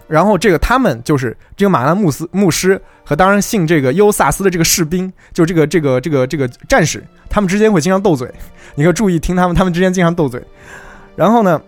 [0.08, 8.32] 然后这个他们就是这个马兰牧斯牧师和当然信这个优萨斯的这个士兵，就这个这个这个这个战士，他们之间会经常斗嘴，
[8.76, 10.40] 你要注意听他们，他们之间经常斗嘴。
[11.16, 11.60] 然后呢？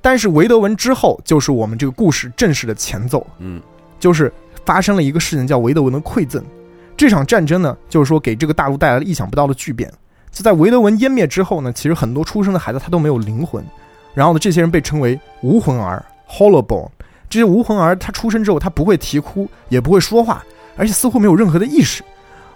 [0.00, 3.26] 但是维德文之后，就是我们这个故事正式的前奏。
[3.38, 3.60] 嗯，
[3.98, 4.32] 就是
[4.64, 6.44] 发生了一个事情，叫维德文的馈赠。
[6.96, 9.92] 这场战争呢，就是说给这个大陆带来了意想不到的巨变。
[10.30, 13.64] 就在维德文湮灭之后呢，其实很多出生的孩子他都没有灵魂。
[14.14, 16.88] 然后呢，这些人被称为无魂儿 （Hollowborn）。
[17.28, 20.44] 这些无魂儿他出生之后，他不会啼哭，也不会说话，
[20.76, 22.04] 而且似乎没有任何的意识。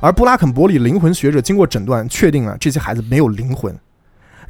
[0.00, 3.76] 而布拉肯伯里灵魂学者经过诊断，确定了这些孩子没有灵魂。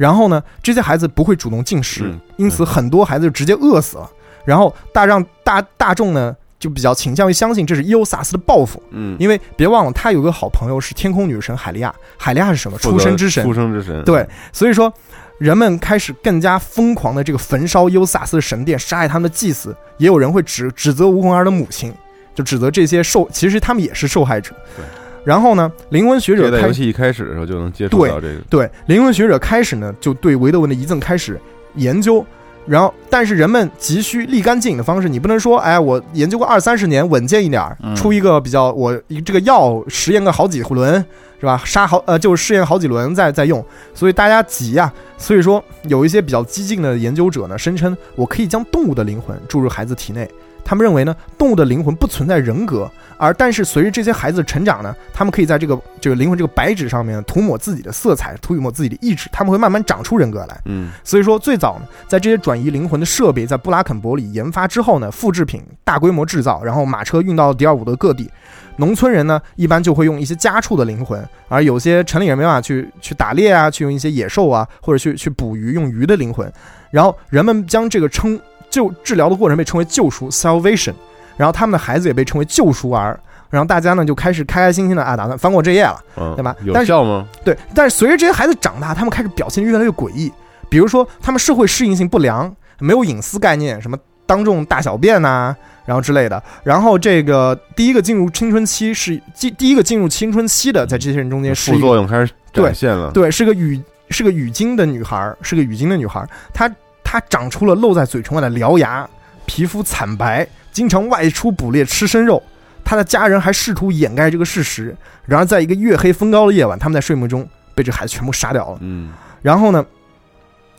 [0.03, 4.11] 然后呢，这些孩子不会主动进食，因此很多孩子就直接饿死了。
[4.45, 8.83] 然后大让大大众呢就比较倾向于相信这是伊欧萨斯的报复。
[8.91, 12.77] 嗯，因为别忘了他有个好朋友是天空女神海利亚，海利亚是什么？
[12.79, 13.45] 出生之神。
[13.45, 14.03] 出生之神。
[14.03, 14.93] 对，所以说
[15.38, 19.73] 人们开始更加疯狂的这个焚烧伊欧萨斯的神殿，杀害他们的祭司。
[19.99, 21.95] 也有人会指指责吴红儿的母亲，
[22.35, 24.53] 就指责这些受，其实他们也是受害者。
[24.77, 24.85] 对。
[25.25, 28.41] 然后呢，灵魂学者在游戏一开始的时候就能接触到这个。
[28.51, 31.41] 对，灵魂学者开始呢，就对维德文的遗赠开始
[31.75, 32.25] 研究。
[32.65, 41.05] 然后，但是人们急需立竿见影的方式，你不能说，哎，我研究个二三十年，稳健一点儿，出一个比较，我这个药实验个好几轮，
[41.41, 41.61] 是吧？
[41.65, 43.65] 杀好，呃，就是试验好几轮再再用。
[43.95, 44.93] 所以大家急呀。
[45.19, 50.29] 所以说，有一些比较激进的研究者呢，声称我可以将动物的灵魂注入孩子体内。
[50.64, 60.61] 他们认为呢，动物的灵魂不存在人格，而但是随着这些孩子的成长呢，他们可以在这个这个灵魂这个白纸上面涂抹自己的色彩，涂抹自己的意志，他们会慢慢长出人格来。
[60.66, 68.31] 嗯，所以说最早呢，在这些转移灵魂的设备在布拉肯伯里研发之后呢，复制品大规模制造，然后马车运到迪尔伍德各地。
[68.77, 76.51] 农村人呢，一般就会用一些家畜的灵魂，而有些城里人没办法去去打猎啊，去用一些野兽啊，或者去去捕鱼，用鱼的灵魂。
[76.90, 78.40] 然后人们将这个称。
[78.73, 80.95] 就治疗的过程被称为救赎 （salvation），
[81.37, 86.01] 然后他们的孩子也被称为救赎儿，然后大家呢就开始开开心心的啊，打算翻过这页了，
[86.35, 86.57] 对吧？
[86.65, 87.29] 有效吗？
[87.45, 90.33] 对，但是随着这些孩子长大，他们开始表现越来越诡异，
[90.71, 95.55] 比如说他们社会适应性不良，没有隐私概念，什么当众大小便呐，
[95.85, 96.43] 然后之类的。
[96.65, 103.11] 然后这个第一个进入青春期是第第一个进入青春期的，在这些人中间，副作用开始展现了。
[103.13, 106.75] 对，是个语是个语精的女孩，是个语精的女孩，她。
[107.12, 109.07] 他长出了露在嘴唇外的獠牙，
[109.44, 112.42] 皮肤惨白，经常外出捕猎吃生肉。
[112.83, 114.96] 他的家人还试图掩盖这个事实。
[115.27, 118.79] 然而，在一个月黑风高的夜晚，他们在睡梦中被这孩子全部杀掉了。
[118.81, 119.85] 嗯，然后呢？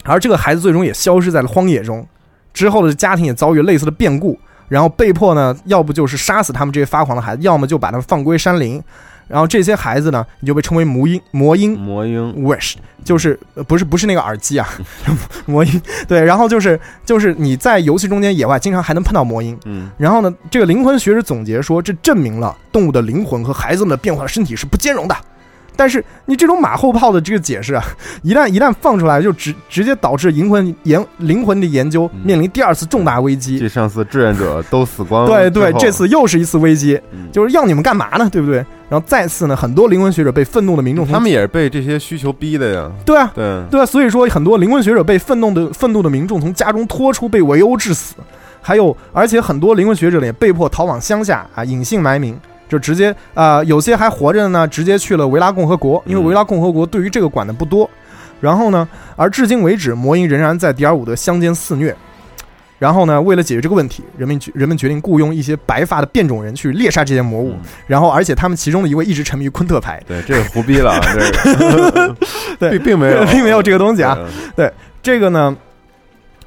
[0.06, 2.04] 而这个孩子最终也消失在了荒野中。
[2.52, 8.84] 之后的家庭也遭遇类似的变故，然后被迫呢，要不就是杀死他们这些发狂的孩子，要么就把他们放归山林。
[9.28, 14.68] 然后这些孩子呢，你就被称为魔音，魔音，魔音，wish，就是不是不是那个耳机啊，
[15.46, 25.16] 魔音，对，然后就是就是你在游戏中间野外经常还能碰到魔音，嗯，然后呢，这个灵魂学者总结说，这证明了动物的灵魂和孩子们的变化的身体是不兼容的。
[25.76, 27.84] 但是你这种马后炮的这个解释啊，
[28.24, 33.60] 一旦一旦放出来，就直直接导致灵魂研灵魂的研究面临第二次重大危机。
[33.60, 37.00] 这上次志愿者都死光了，对对，这次又是一次危机，
[37.32, 38.30] 就是要你们干嘛呢？
[38.32, 38.66] 对不对？
[38.90, 42.92] 然后再次呢，很多灵魂学者被愤怒的民众，他们也是被这些需求逼的呀。
[43.04, 48.14] 对啊，对对啊，所以说很多灵魂学者被愤怒的愤怒的民众从家中拖出，被围殴致死。
[48.62, 52.40] 还有，而且很多灵魂学者也被迫逃往乡下啊，隐姓埋名。
[52.74, 57.88] 就直接啊，有些还活着的呢，直接去了维拉共和国，因为维拉共和国对于这个管的不多。
[58.42, 61.96] 然后呢，而至今为止，魔音仍然在迪尔伍德乡间肆虐。
[62.80, 67.56] 然后呢，为了解决这个问题，人们人们决定雇佣一些白发的变种人去猎杀这些魔物。
[67.86, 70.02] 然后，而且他们其中的一位一直沉迷于昆特牌。
[70.08, 71.00] 对，这个胡逼了，
[72.58, 74.18] 对， 并并没有，并没有这个东西啊。
[74.56, 75.56] 对，这个呢。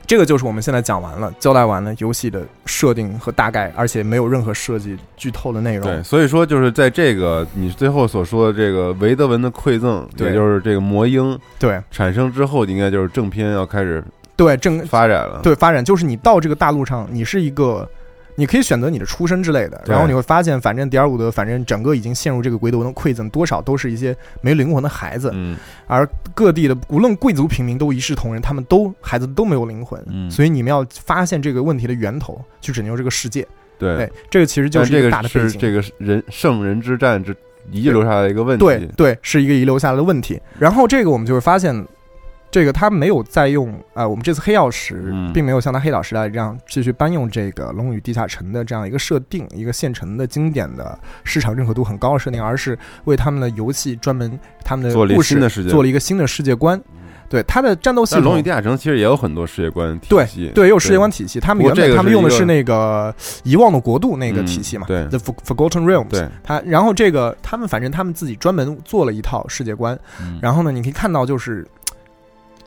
[0.06, 5.82] 这个就是我们现在讲完了，交代完了游戏的设定和大概，而且没有任何设计剧透的内容。
[5.82, 14.02] 对，所以说就是在这个你最后所说的这个维德文的馈赠，也就是这个魔婴对产生之后，应该就是正片要开始
[14.36, 15.40] 对正发展了。
[15.42, 17.88] 对，发展就是你到这个大陆上，你是一个。
[18.36, 25.30] 你可以选择你的出身之类的，然后你会发现，反正迪尔伍德，反正整个已经陷入这个维德文的馈赠，多少都是一些没灵魂的孩子。
[25.32, 30.00] 嗯，而各地的无论贵族平民都一视同仁，他们都孩子都没有灵魂。
[30.08, 33.46] 嗯，所以你们要发现这个问题的源头，去拯救这个世界。
[33.78, 37.34] 对，这个其实就是这个大的是这个人圣人之战之
[37.70, 38.64] 遗留下来的一个问题。
[38.64, 40.40] 对对，是一个遗留下来的问题。
[40.58, 41.86] 然后这个我们就会发现。
[42.56, 55.38] 这个他没有再用啊，我们这次黑曜石并没有像他黑岛时代这样继续搬用这个龙与地下城的这样一个设定，一个现成的经典的市场认可度很高的设定，而是为他们的游戏专门他们的故事
[55.68, 56.82] 做了一个新的世界观。
[57.28, 61.38] 对他的战斗系统，龙与地下城其实也有很多世界观体系，对，也有世界观体系。
[61.38, 66.08] 他们原本他们用的是那个遗忘的国度那个体系嘛，对，The Forgotten Realms。
[66.08, 69.98] 对，他然后这个他们反正他们自己专门做了一套世界观，
[70.40, 71.66] 然后呢，你可以看到就是。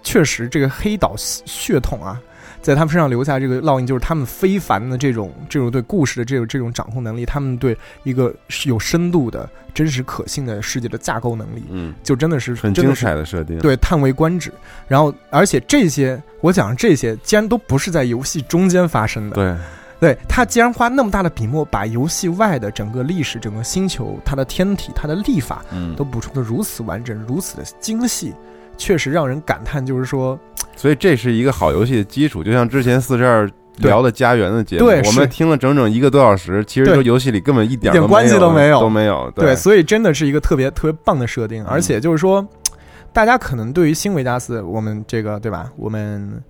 [0.04, 2.20] 确实，这个黑岛血统啊，
[2.62, 8.34] 在他们身上留下这个烙印，就是他们非凡的这种这种对故事的这种这种掌控能力，他们对一个
[8.66, 14.52] 有深度的真实可信的世界的架构能力，嗯，就真的是很精彩的设定，对，叹为观止。
[14.88, 19.56] 然后，而且这些我讲这些，既然都不是在游戏中间发生的，对，
[20.00, 28.34] 对他既然花那么大的笔墨，把游戏外的整个历史、整个星球、它的天体、它的历法，嗯，都补充的如此完整、如此的精细。
[28.80, 30.40] 确实让人感叹，就是说，
[30.76, 32.44] 所以这是一个好游戏的基础。
[32.44, 39.30] 就像之前四十二聊的家园的节目，我们听了整整一个多小时，其实游戏里根本一点关系都没有，都没有。
[39.36, 42.44] 对，所以真的是一个特别特别棒的设定，而且就是说，
[43.12, 45.70] 大家可能对于新维加斯，我们这个对吧？
[45.76, 46.42] 我们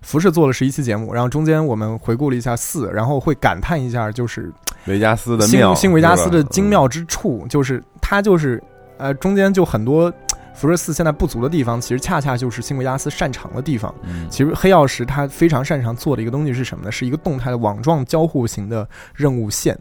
[0.00, 4.50] 服饰做了十一期节目，然后中间我们回顾了一下四，然后会感叹一下，就是
[4.86, 8.62] 维加斯的妙新维加斯的精妙之处，就是它就是
[8.96, 10.10] 呃中间就很多。
[10.54, 13.94] 辐射四现在不足的地方，其实恰恰就是辛维加斯擅长的地方。
[14.04, 16.92] 嗯其实黑曜石它非常擅长做的一个东西是什么呢？
[16.92, 19.78] 是一个动态的网状交互型的任务线。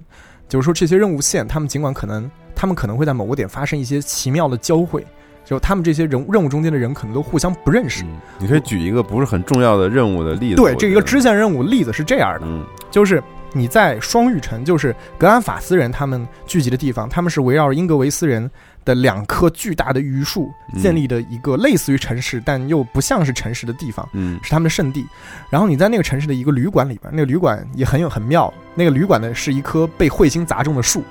[0.49, 5.03] 就是说，这些任务线，他们尽管可能，他们可能会在某个点发生一些奇妙的交汇，
[5.43, 8.03] 就他们这些人任务中间的人可能都互相不认识。
[8.37, 10.57] 你可以举一个不是很重要的任务的例子。
[10.57, 18.49] 对，这一个支线任务例子是这样的，嗯就是你在双玉城，就是格兰法斯人他们聚集的地方，他们是围绕英格维斯人。
[18.85, 25.05] 的两棵巨大的榆树建立的一个类似于城市，但又不像是城市的地方，嗯，是他们的圣地。
[25.49, 28.53] 然后你在那个城市的一个旅馆里边，那个旅馆也很有很妙。
[28.75, 31.03] 那个旅馆呢是一棵被彗星砸中的树，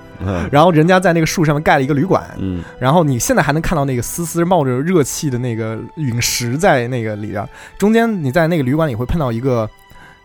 [0.51, 7.49] 然后人家在那个树上面盖了一个旅馆，嗯，然后你现在还能看到那个丝丝冒着热气的那个陨石在那个里边。
[7.79, 9.71] 中间你在那个旅馆里会碰到一个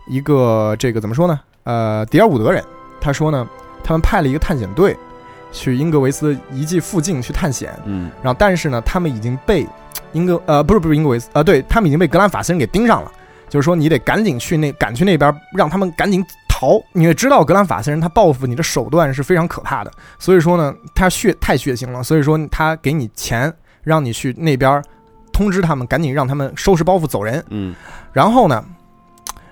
[0.08, 1.38] 一个这个怎么说呢？
[1.62, 2.60] 呃，迪尔伍德人，
[3.00, 3.48] 他说呢，
[3.84, 4.96] 他们派了一个探险队。
[5.50, 9.66] 去英格维斯遗迹附近去探险，嗯，然后但是呢，他们已经被
[10.12, 13.12] 英格呃不是不是英格维斯呃，对他们已经被格兰法斯人给盯上了，
[13.48, 16.80] 就是说你得赶紧去那赶去那边，让他们赶紧逃。
[16.92, 24.82] 你也知道格兰法斯人他报复你的手段是非常可怕的，所以说呢，他血太血腥了，所以说他给你钱让你去那边
[25.32, 27.44] 通知他们，赶紧让他们收拾包袱走人。
[27.50, 27.74] 嗯，
[28.12, 28.64] 然后呢，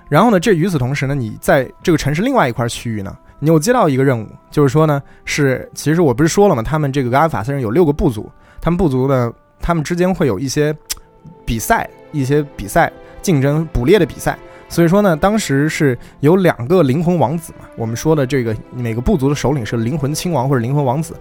[0.09, 3.15] 然后呢，这与此同时呢，你在这个城市另外一块区域呢。
[3.39, 6.63] 你又接到一个任务，就是说呢，是其实我不是说了吗？
[6.63, 8.27] 他们这个阿尔法斯人有六个部族，
[8.59, 10.75] 他们部族呢，他们之间会有一些
[11.45, 14.37] 比赛，一些比赛竞争捕猎的比赛。
[14.69, 21.15] 所以说呢，当时是有两个灵魂王子嘛，我们说的这个每个部族的首领是灵魂亲王或者灵魂王子，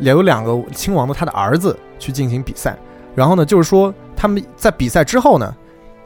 [0.00, 2.76] 也有两个亲王的他的儿子去进行比赛。
[3.14, 5.54] 然后呢，就是说他们在比赛之后呢，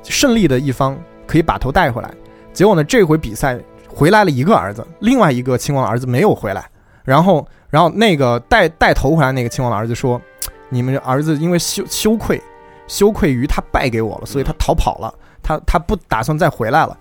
[0.03, 0.97] 胜利的一方
[1.27, 2.13] 可以把头带回来。
[2.53, 3.59] 结果呢，这回比赛。
[3.97, 6.69] 回来了一个儿子，另外一个亲王的儿子没有回来。
[7.03, 10.21] 然后，然后那个带带头回来那个亲王的儿子说
[10.69, 12.39] ：“你们儿子因为羞羞愧，
[12.87, 15.15] 羞愧于他败给我了，所以他逃跑了。
[15.43, 16.95] 他他不打算再回来了。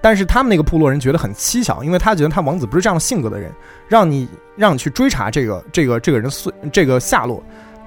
[0.00, 3.52] 但是他们那个部落人觉得很蹊跷，因为他觉得他王子不是这样性格的人，
[3.86, 6.28] 让你让你去追查这个这个这个人
[6.72, 7.40] 这个下落，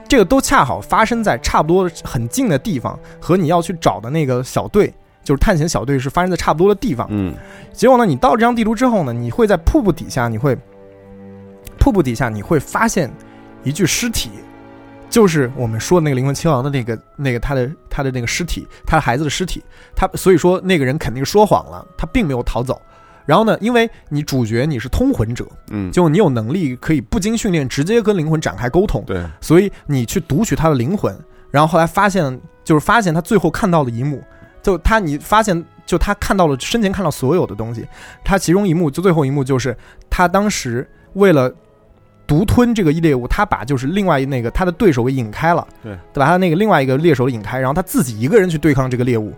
[0.08, 4.94] 这个都恰好发生在差不多很近的地方，和你要去找的那个小队。”
[5.24, 7.34] 就是探险小队是发生在差不多的地方，嗯，
[7.72, 10.58] 结果呢，你到这张地图之后呢，你会在瀑布底下，你会
[11.80, 13.12] 瀑布底下你会发现
[13.64, 14.30] 一具尸体，
[15.10, 19.64] 就是我们说的那个灵魂亲王的那个那个他的他的那个尸体，他的孩子的尸体，
[19.96, 22.82] 他所以说那个人肯定说谎了，他并没有逃走。
[23.26, 31.18] 然后呢，因为你主角你是通魂者，嗯，就你有能力可以不经训练直接跟灵魂展开沟通，对，所以你去读取他的灵魂，
[31.50, 34.22] 然后后来发现就是发现他最后看到的一幕。
[34.64, 37.86] 就他，你发现，就他看到了生前看到所有的东西。
[38.24, 39.78] 他其中一幕，就最后一幕，就是
[40.10, 41.54] 他当时为了
[42.26, 49.34] 独吞这个猎物，他把就是另外那个他的对手给引开了，对，把他那个另外一个猎手引开，然后他自己一个人去对抗这个猎物。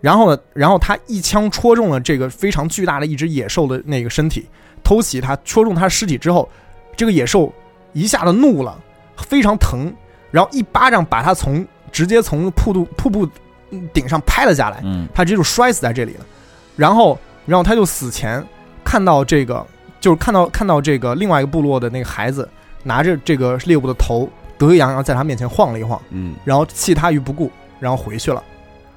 [0.00, 4.48] 然后呢，然后他一枪戳中了这个非常巨大的一只野兽的那个身体，
[4.82, 6.48] 偷袭他，戳中他尸体之后，
[6.96, 7.52] 这个野兽
[7.92, 8.76] 一下子怒了，
[9.18, 9.92] 非常疼，
[10.30, 13.28] 然后一巴掌把他从直接从瀑布瀑布。
[13.92, 16.26] 顶上拍了下来，嗯，他直接就摔死在这里了。
[16.76, 18.44] 然后，然后他就死前
[18.84, 19.64] 看到这个，
[20.00, 22.48] 就是看到看到这个另外一个部落的那个孩子
[22.82, 28.42] 拿着这个猎物的头，得意洋洋在他面前晃了一晃，嗯，然后弃他于不顾，然后回去了。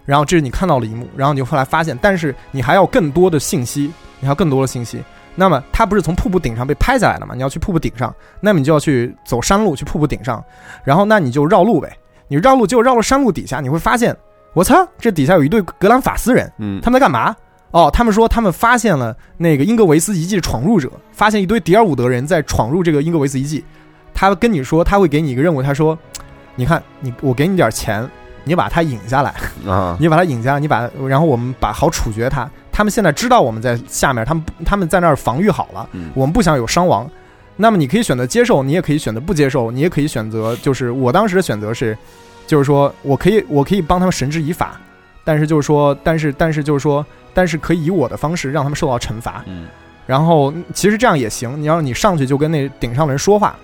[0.06, 5.04] 然后这是你看到了一幕，然后你就后来发现，但是你还要更多的信息，你还要更多的信息。
[5.34, 7.36] 那么他不是从瀑布顶上被拍下来的吗？
[7.36, 10.42] 你要去瀑布顶上，那么你就要去走山路去瀑布顶上，
[10.84, 11.92] 然后那你就绕路呗。
[12.28, 14.16] 你绕路结果绕到山路底下，你会发现。
[14.56, 14.88] 我操！
[14.98, 17.36] 这底下有一对格兰法斯人，嗯，他们在干嘛？
[17.72, 23.62] 哦，他们说他们发现了那个英格维斯遗迹的闯入者，发现一堆迪尔伍德人在闯入这个英格维斯遗迹。
[24.14, 25.98] 他跟你说他会给你一个任务，他说
[26.56, 28.10] ：“你看，你我给你点钱，
[28.46, 29.36] 你把他引下来
[29.68, 32.50] 啊， 你把他引下来，你把然后我们把好处决他。
[32.72, 37.12] 他们现在知道我们在下面，他们他们在那儿防御好了，我们不想有伤亡。
[37.58, 41.98] 那么你可以选择接受，你也可以选择不接受，你也可以选择就是我当时的选择是。”
[42.48, 44.80] 就是说我可以，我可以帮他们绳之以法，
[45.24, 49.44] 但是就是说，但是但是就是说，但是可以以我的方式让他们受到惩罚。
[49.48, 49.68] 嗯，
[50.06, 51.60] 然后其实这样也行。
[51.60, 53.56] 你要你上去就跟那顶上的人说话，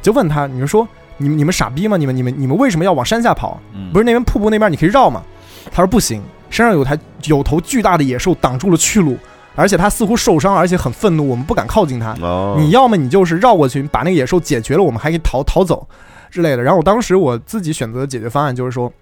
[0.00, 0.86] 就问他，你就说
[1.16, 1.96] 你们你们傻逼吗？
[1.96, 3.60] 你们你们你们为什么要往山下跑？
[3.92, 5.22] 不是那边瀑布那边你可以绕吗？
[5.70, 9.18] 他说不行，山上有台有头巨大的野兽挡住了去路，
[9.54, 12.14] 而且他似乎受伤，而且很愤怒，我们不敢靠近他。
[12.56, 15.86] 你要么你就是绕过去把那个野兽解决了，我们还可以逃逃走
[16.30, 16.62] 之类的。
[16.62, 18.92] 然后我当时我自己选择的解决方案就是说，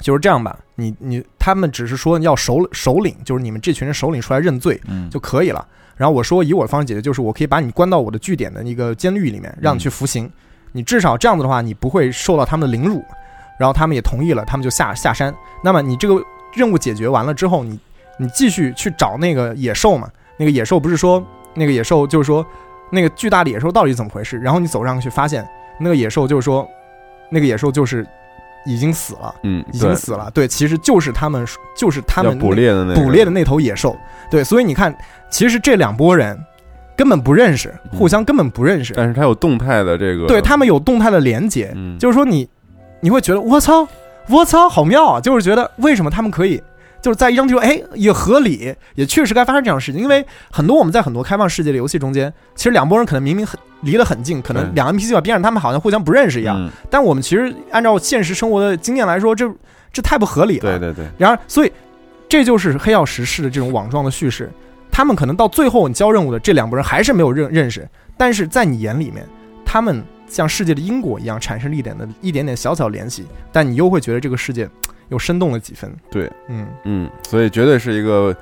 [0.00, 4.80] 就是这样吧，你你他们只是说要首首领，就是你们这群人首领出来认罪
[5.10, 5.66] 就可以了。
[5.96, 10.30] 然后我说以我的方式解决，就是我可以把你关到我的据点的一个监狱里面，让你去服刑。
[10.72, 13.04] 你至少这样子的话，你不会受到他们的凌辱。
[13.56, 15.32] 然后他们也同意了，他们就下下山。
[15.62, 16.20] 那么你这个
[16.52, 17.78] 任务解决完了之后，你
[18.18, 20.10] 你继续去找那个野兽嘛？
[20.36, 21.24] 那个野兽不是说
[21.54, 22.44] 那个野兽就是说
[22.90, 24.36] 那个巨大的野兽到底怎么回事？
[24.38, 26.68] 然后你走上去发现那个野兽就是说
[27.30, 28.06] 那个野兽就是
[28.66, 30.30] 已经死了，嗯，已经死了。
[30.32, 31.46] 对，其实就是他们
[31.76, 33.96] 就是他们捕猎的那捕猎的那头野兽。
[34.30, 34.96] 对，所以你看，
[35.30, 36.38] 其实这两拨人。
[36.96, 38.94] 根本不认识，互相根本不认识。
[38.96, 42.48] 但是他有动态的这个，对他们有动态的连接，就是说你，
[43.00, 43.84] 你会觉得我操，
[44.28, 45.20] 我操，好妙啊！
[45.20, 46.62] 就是觉得为什么他们可以，
[47.04, 50.00] 就是在一张地图，哎，也合理，也确实该发生这样的事情。
[50.00, 56.66] 因为很多我们在很多开放世界的游戏中间，其实两拨人可能明明很离得很近，可能两个 NPC 吧边上，他们好像互相不认识一样。
[56.88, 59.46] 但我们其实按照现实生活的经验来说，这
[59.92, 60.62] 这太不合理了。
[60.62, 61.04] 对对对。
[61.18, 61.70] 然而，所以
[62.26, 64.50] 这就是黑曜石式的这种网状的叙事。
[64.90, 67.86] 他们可能到最后你交任务的这两拨人还是没有认认识，
[68.16, 69.26] 但是在你眼里面，
[69.62, 74.66] 他们像世界的因果一样产生了一点的一点点小小联系，但你又会觉得这个世界
[75.08, 75.94] 又生动了几分。
[76.10, 78.34] 对，嗯嗯，所以绝对是一个。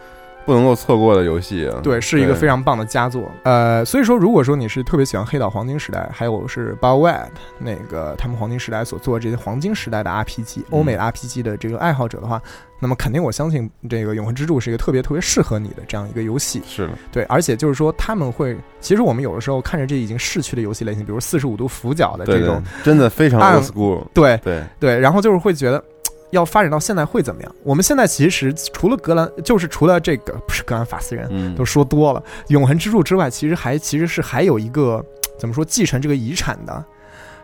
[0.44, 1.78] 不能够错过的游戏啊！
[1.84, 3.30] 对，是一个非常棒的佳作。
[3.44, 7.26] 呃，所以说，如果说你是特别喜欢《黑岛黄金时代》，还有是 BioWare
[7.60, 12.42] 那个他们黄金时代所做的这些黄金时代的 RPG、欧美 RPG 的这个爱好者的话，
[12.80, 16.60] 那么肯定我相信这个《永恒之柱》是一个特别特别适合你的这样一个游戏。
[16.66, 24.04] 是的，对，而且就是说他们会，其实我们有的时候看着这已经逝去的游戏类型，比如四十五度俯角的这种，真的非常 old school。
[24.12, 25.80] 对对对，然后就是会觉得。
[26.32, 27.54] 要发展到现在会怎么样？
[27.62, 32.22] 我们现在其实除了格兰，就是除了这个不是格兰法斯人，都说多了。
[32.48, 35.04] 永恒之柱之外，其实还其实是还有一个
[35.38, 36.84] 怎么说继承这个遗产的，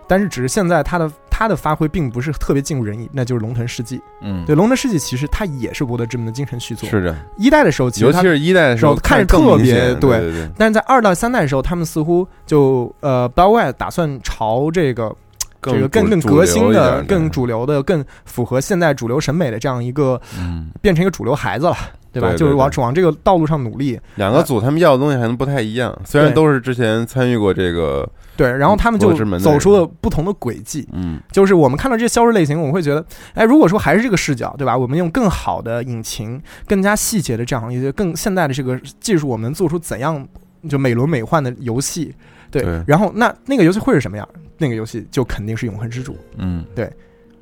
[0.06, 4.00] 但是只是现在他的他的发挥并不是特别尽如人意，那就是龙腾世纪。
[4.22, 6.88] 嗯，对，龙腾世纪其实它也是博德之门的精神续作。
[6.88, 10.50] 是的，一代的时候，尤其是一代的时候看着特别对。
[10.56, 15.14] 但是在二到三代的时候，他们似乎就呃 b 外打算朝这个。
[15.62, 20.20] 这个更更革新的、更主流的、更符合现代主流审美的这样一个，
[20.80, 21.76] 变成一个主流孩子了，
[22.12, 22.32] 对吧？
[22.34, 23.98] 就是往往这个道路上努力。
[24.14, 30.86] 两个组他们要的东西还能不太一样，虽然都是之前参与过这个，对，然后他们就走出了不同的轨迹。
[30.92, 33.04] 嗯，就是我们看到这些销售类型，我们会觉得，
[33.34, 34.76] 哎，如果说还是这个视角，对吧？
[34.76, 40.26] 我们用更好的引擎、更加细节的这样一些更现代的这个技术，我们做出怎样
[40.68, 42.14] 就美轮美奂的游戏？
[42.50, 44.28] 对，然后那那个游戏会是什么样？
[44.56, 46.16] 那个游戏就肯定是永恒之主。
[46.36, 46.90] 嗯，对，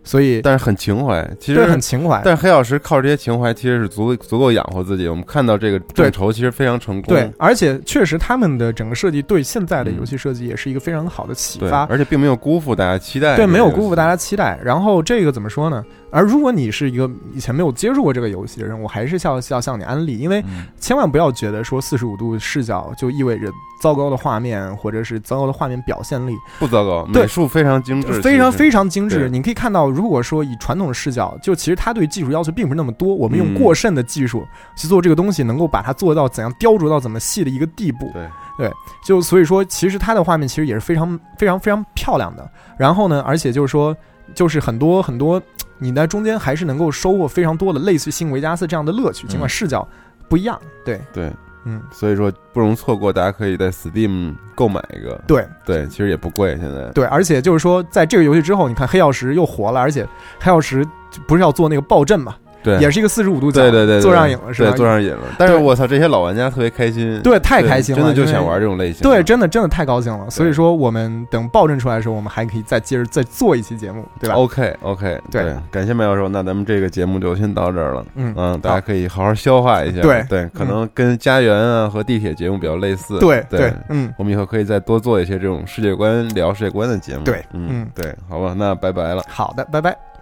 [0.05, 2.21] 所以但是很情怀，其实很情怀。
[2.25, 5.09] 但是黑曜石靠这些情怀其实是足足够养活自己。
[5.09, 7.15] 我们看到这个众筹其实非常成功。
[7.15, 13.35] 对，而且确实他们的整个设计对现在的游戏设计也是一个非常好的启发，而且并没有辜负大家期待。
[13.37, 14.59] 对，没有辜负大家期待。
[14.63, 15.83] 然后这个怎么说呢？
[16.11, 20.43] 而如果你是一个以前没有接触过这个游戏的人，我还是要要向你安利，因为
[20.79, 23.51] 千万不要觉得说四十五度视角就意味着
[23.81, 26.35] 糟糕的画面或者是糟糕的画面表现力。
[26.59, 29.29] 不糟糕，美术非常精致，非常非常精致。
[29.29, 33.15] 你可以看到，如果说以传统的视角，就其实它对技术要求并不是那么多。
[33.15, 34.47] 我们用过剩的技术
[34.77, 38.11] 去做这个东西，能够把它做到怎样雕琢到怎么细的一个地步。
[38.13, 38.27] 对
[38.57, 38.73] 对，
[39.05, 42.49] 就所以说，其实它的画面其实也是非常非常非常漂亮的。
[42.79, 43.95] 然后呢，而且就是说，
[44.35, 45.43] 就是很多很多。
[45.79, 49.87] 你在中间还是能够收获非常多的类似新维加斯这样的乐趣，尽管视角
[50.29, 50.61] 不一样。
[50.85, 51.33] 对对，
[51.65, 55.21] 嗯，所以说不容错过，大家可以在 Steam 购买一个。
[55.27, 56.91] 对对，其实也不贵，现在。
[56.91, 60.07] 对，而且就是说，在这个游戏之后，你看黑曜石又活了，而且
[60.41, 60.87] 黑曜石
[61.27, 62.37] 不是要做那个暴政嘛？
[62.67, 64.73] 对，也是一个四十五度角，对对对，坐上瘾了是吧？
[64.73, 65.23] 坐上瘾了。
[65.39, 69.03] 但是我操，这些老玩家特别开心，对，太开心了，真的就想玩这种类型。
[69.03, 70.29] 对，真的真的太高兴了。
[70.29, 78.05] 所以说，我们等暴政出来的时候，我们还可以再接着再做一期节目，对吧？OK OK，对，感谢麦教授，那咱们这个节目就先到这儿了。
[78.17, 80.03] 嗯嗯，大家可以好好消化一下。
[80.03, 83.19] 对对，可能跟家园啊和地铁节目比较类似。
[83.21, 87.23] 对对，嗯，我们以后可以再多做一些这种世界观聊世界观的节目。
[87.23, 89.23] 对，嗯对，好吧，那拜拜了。
[89.29, 90.16] 好的，拜拜。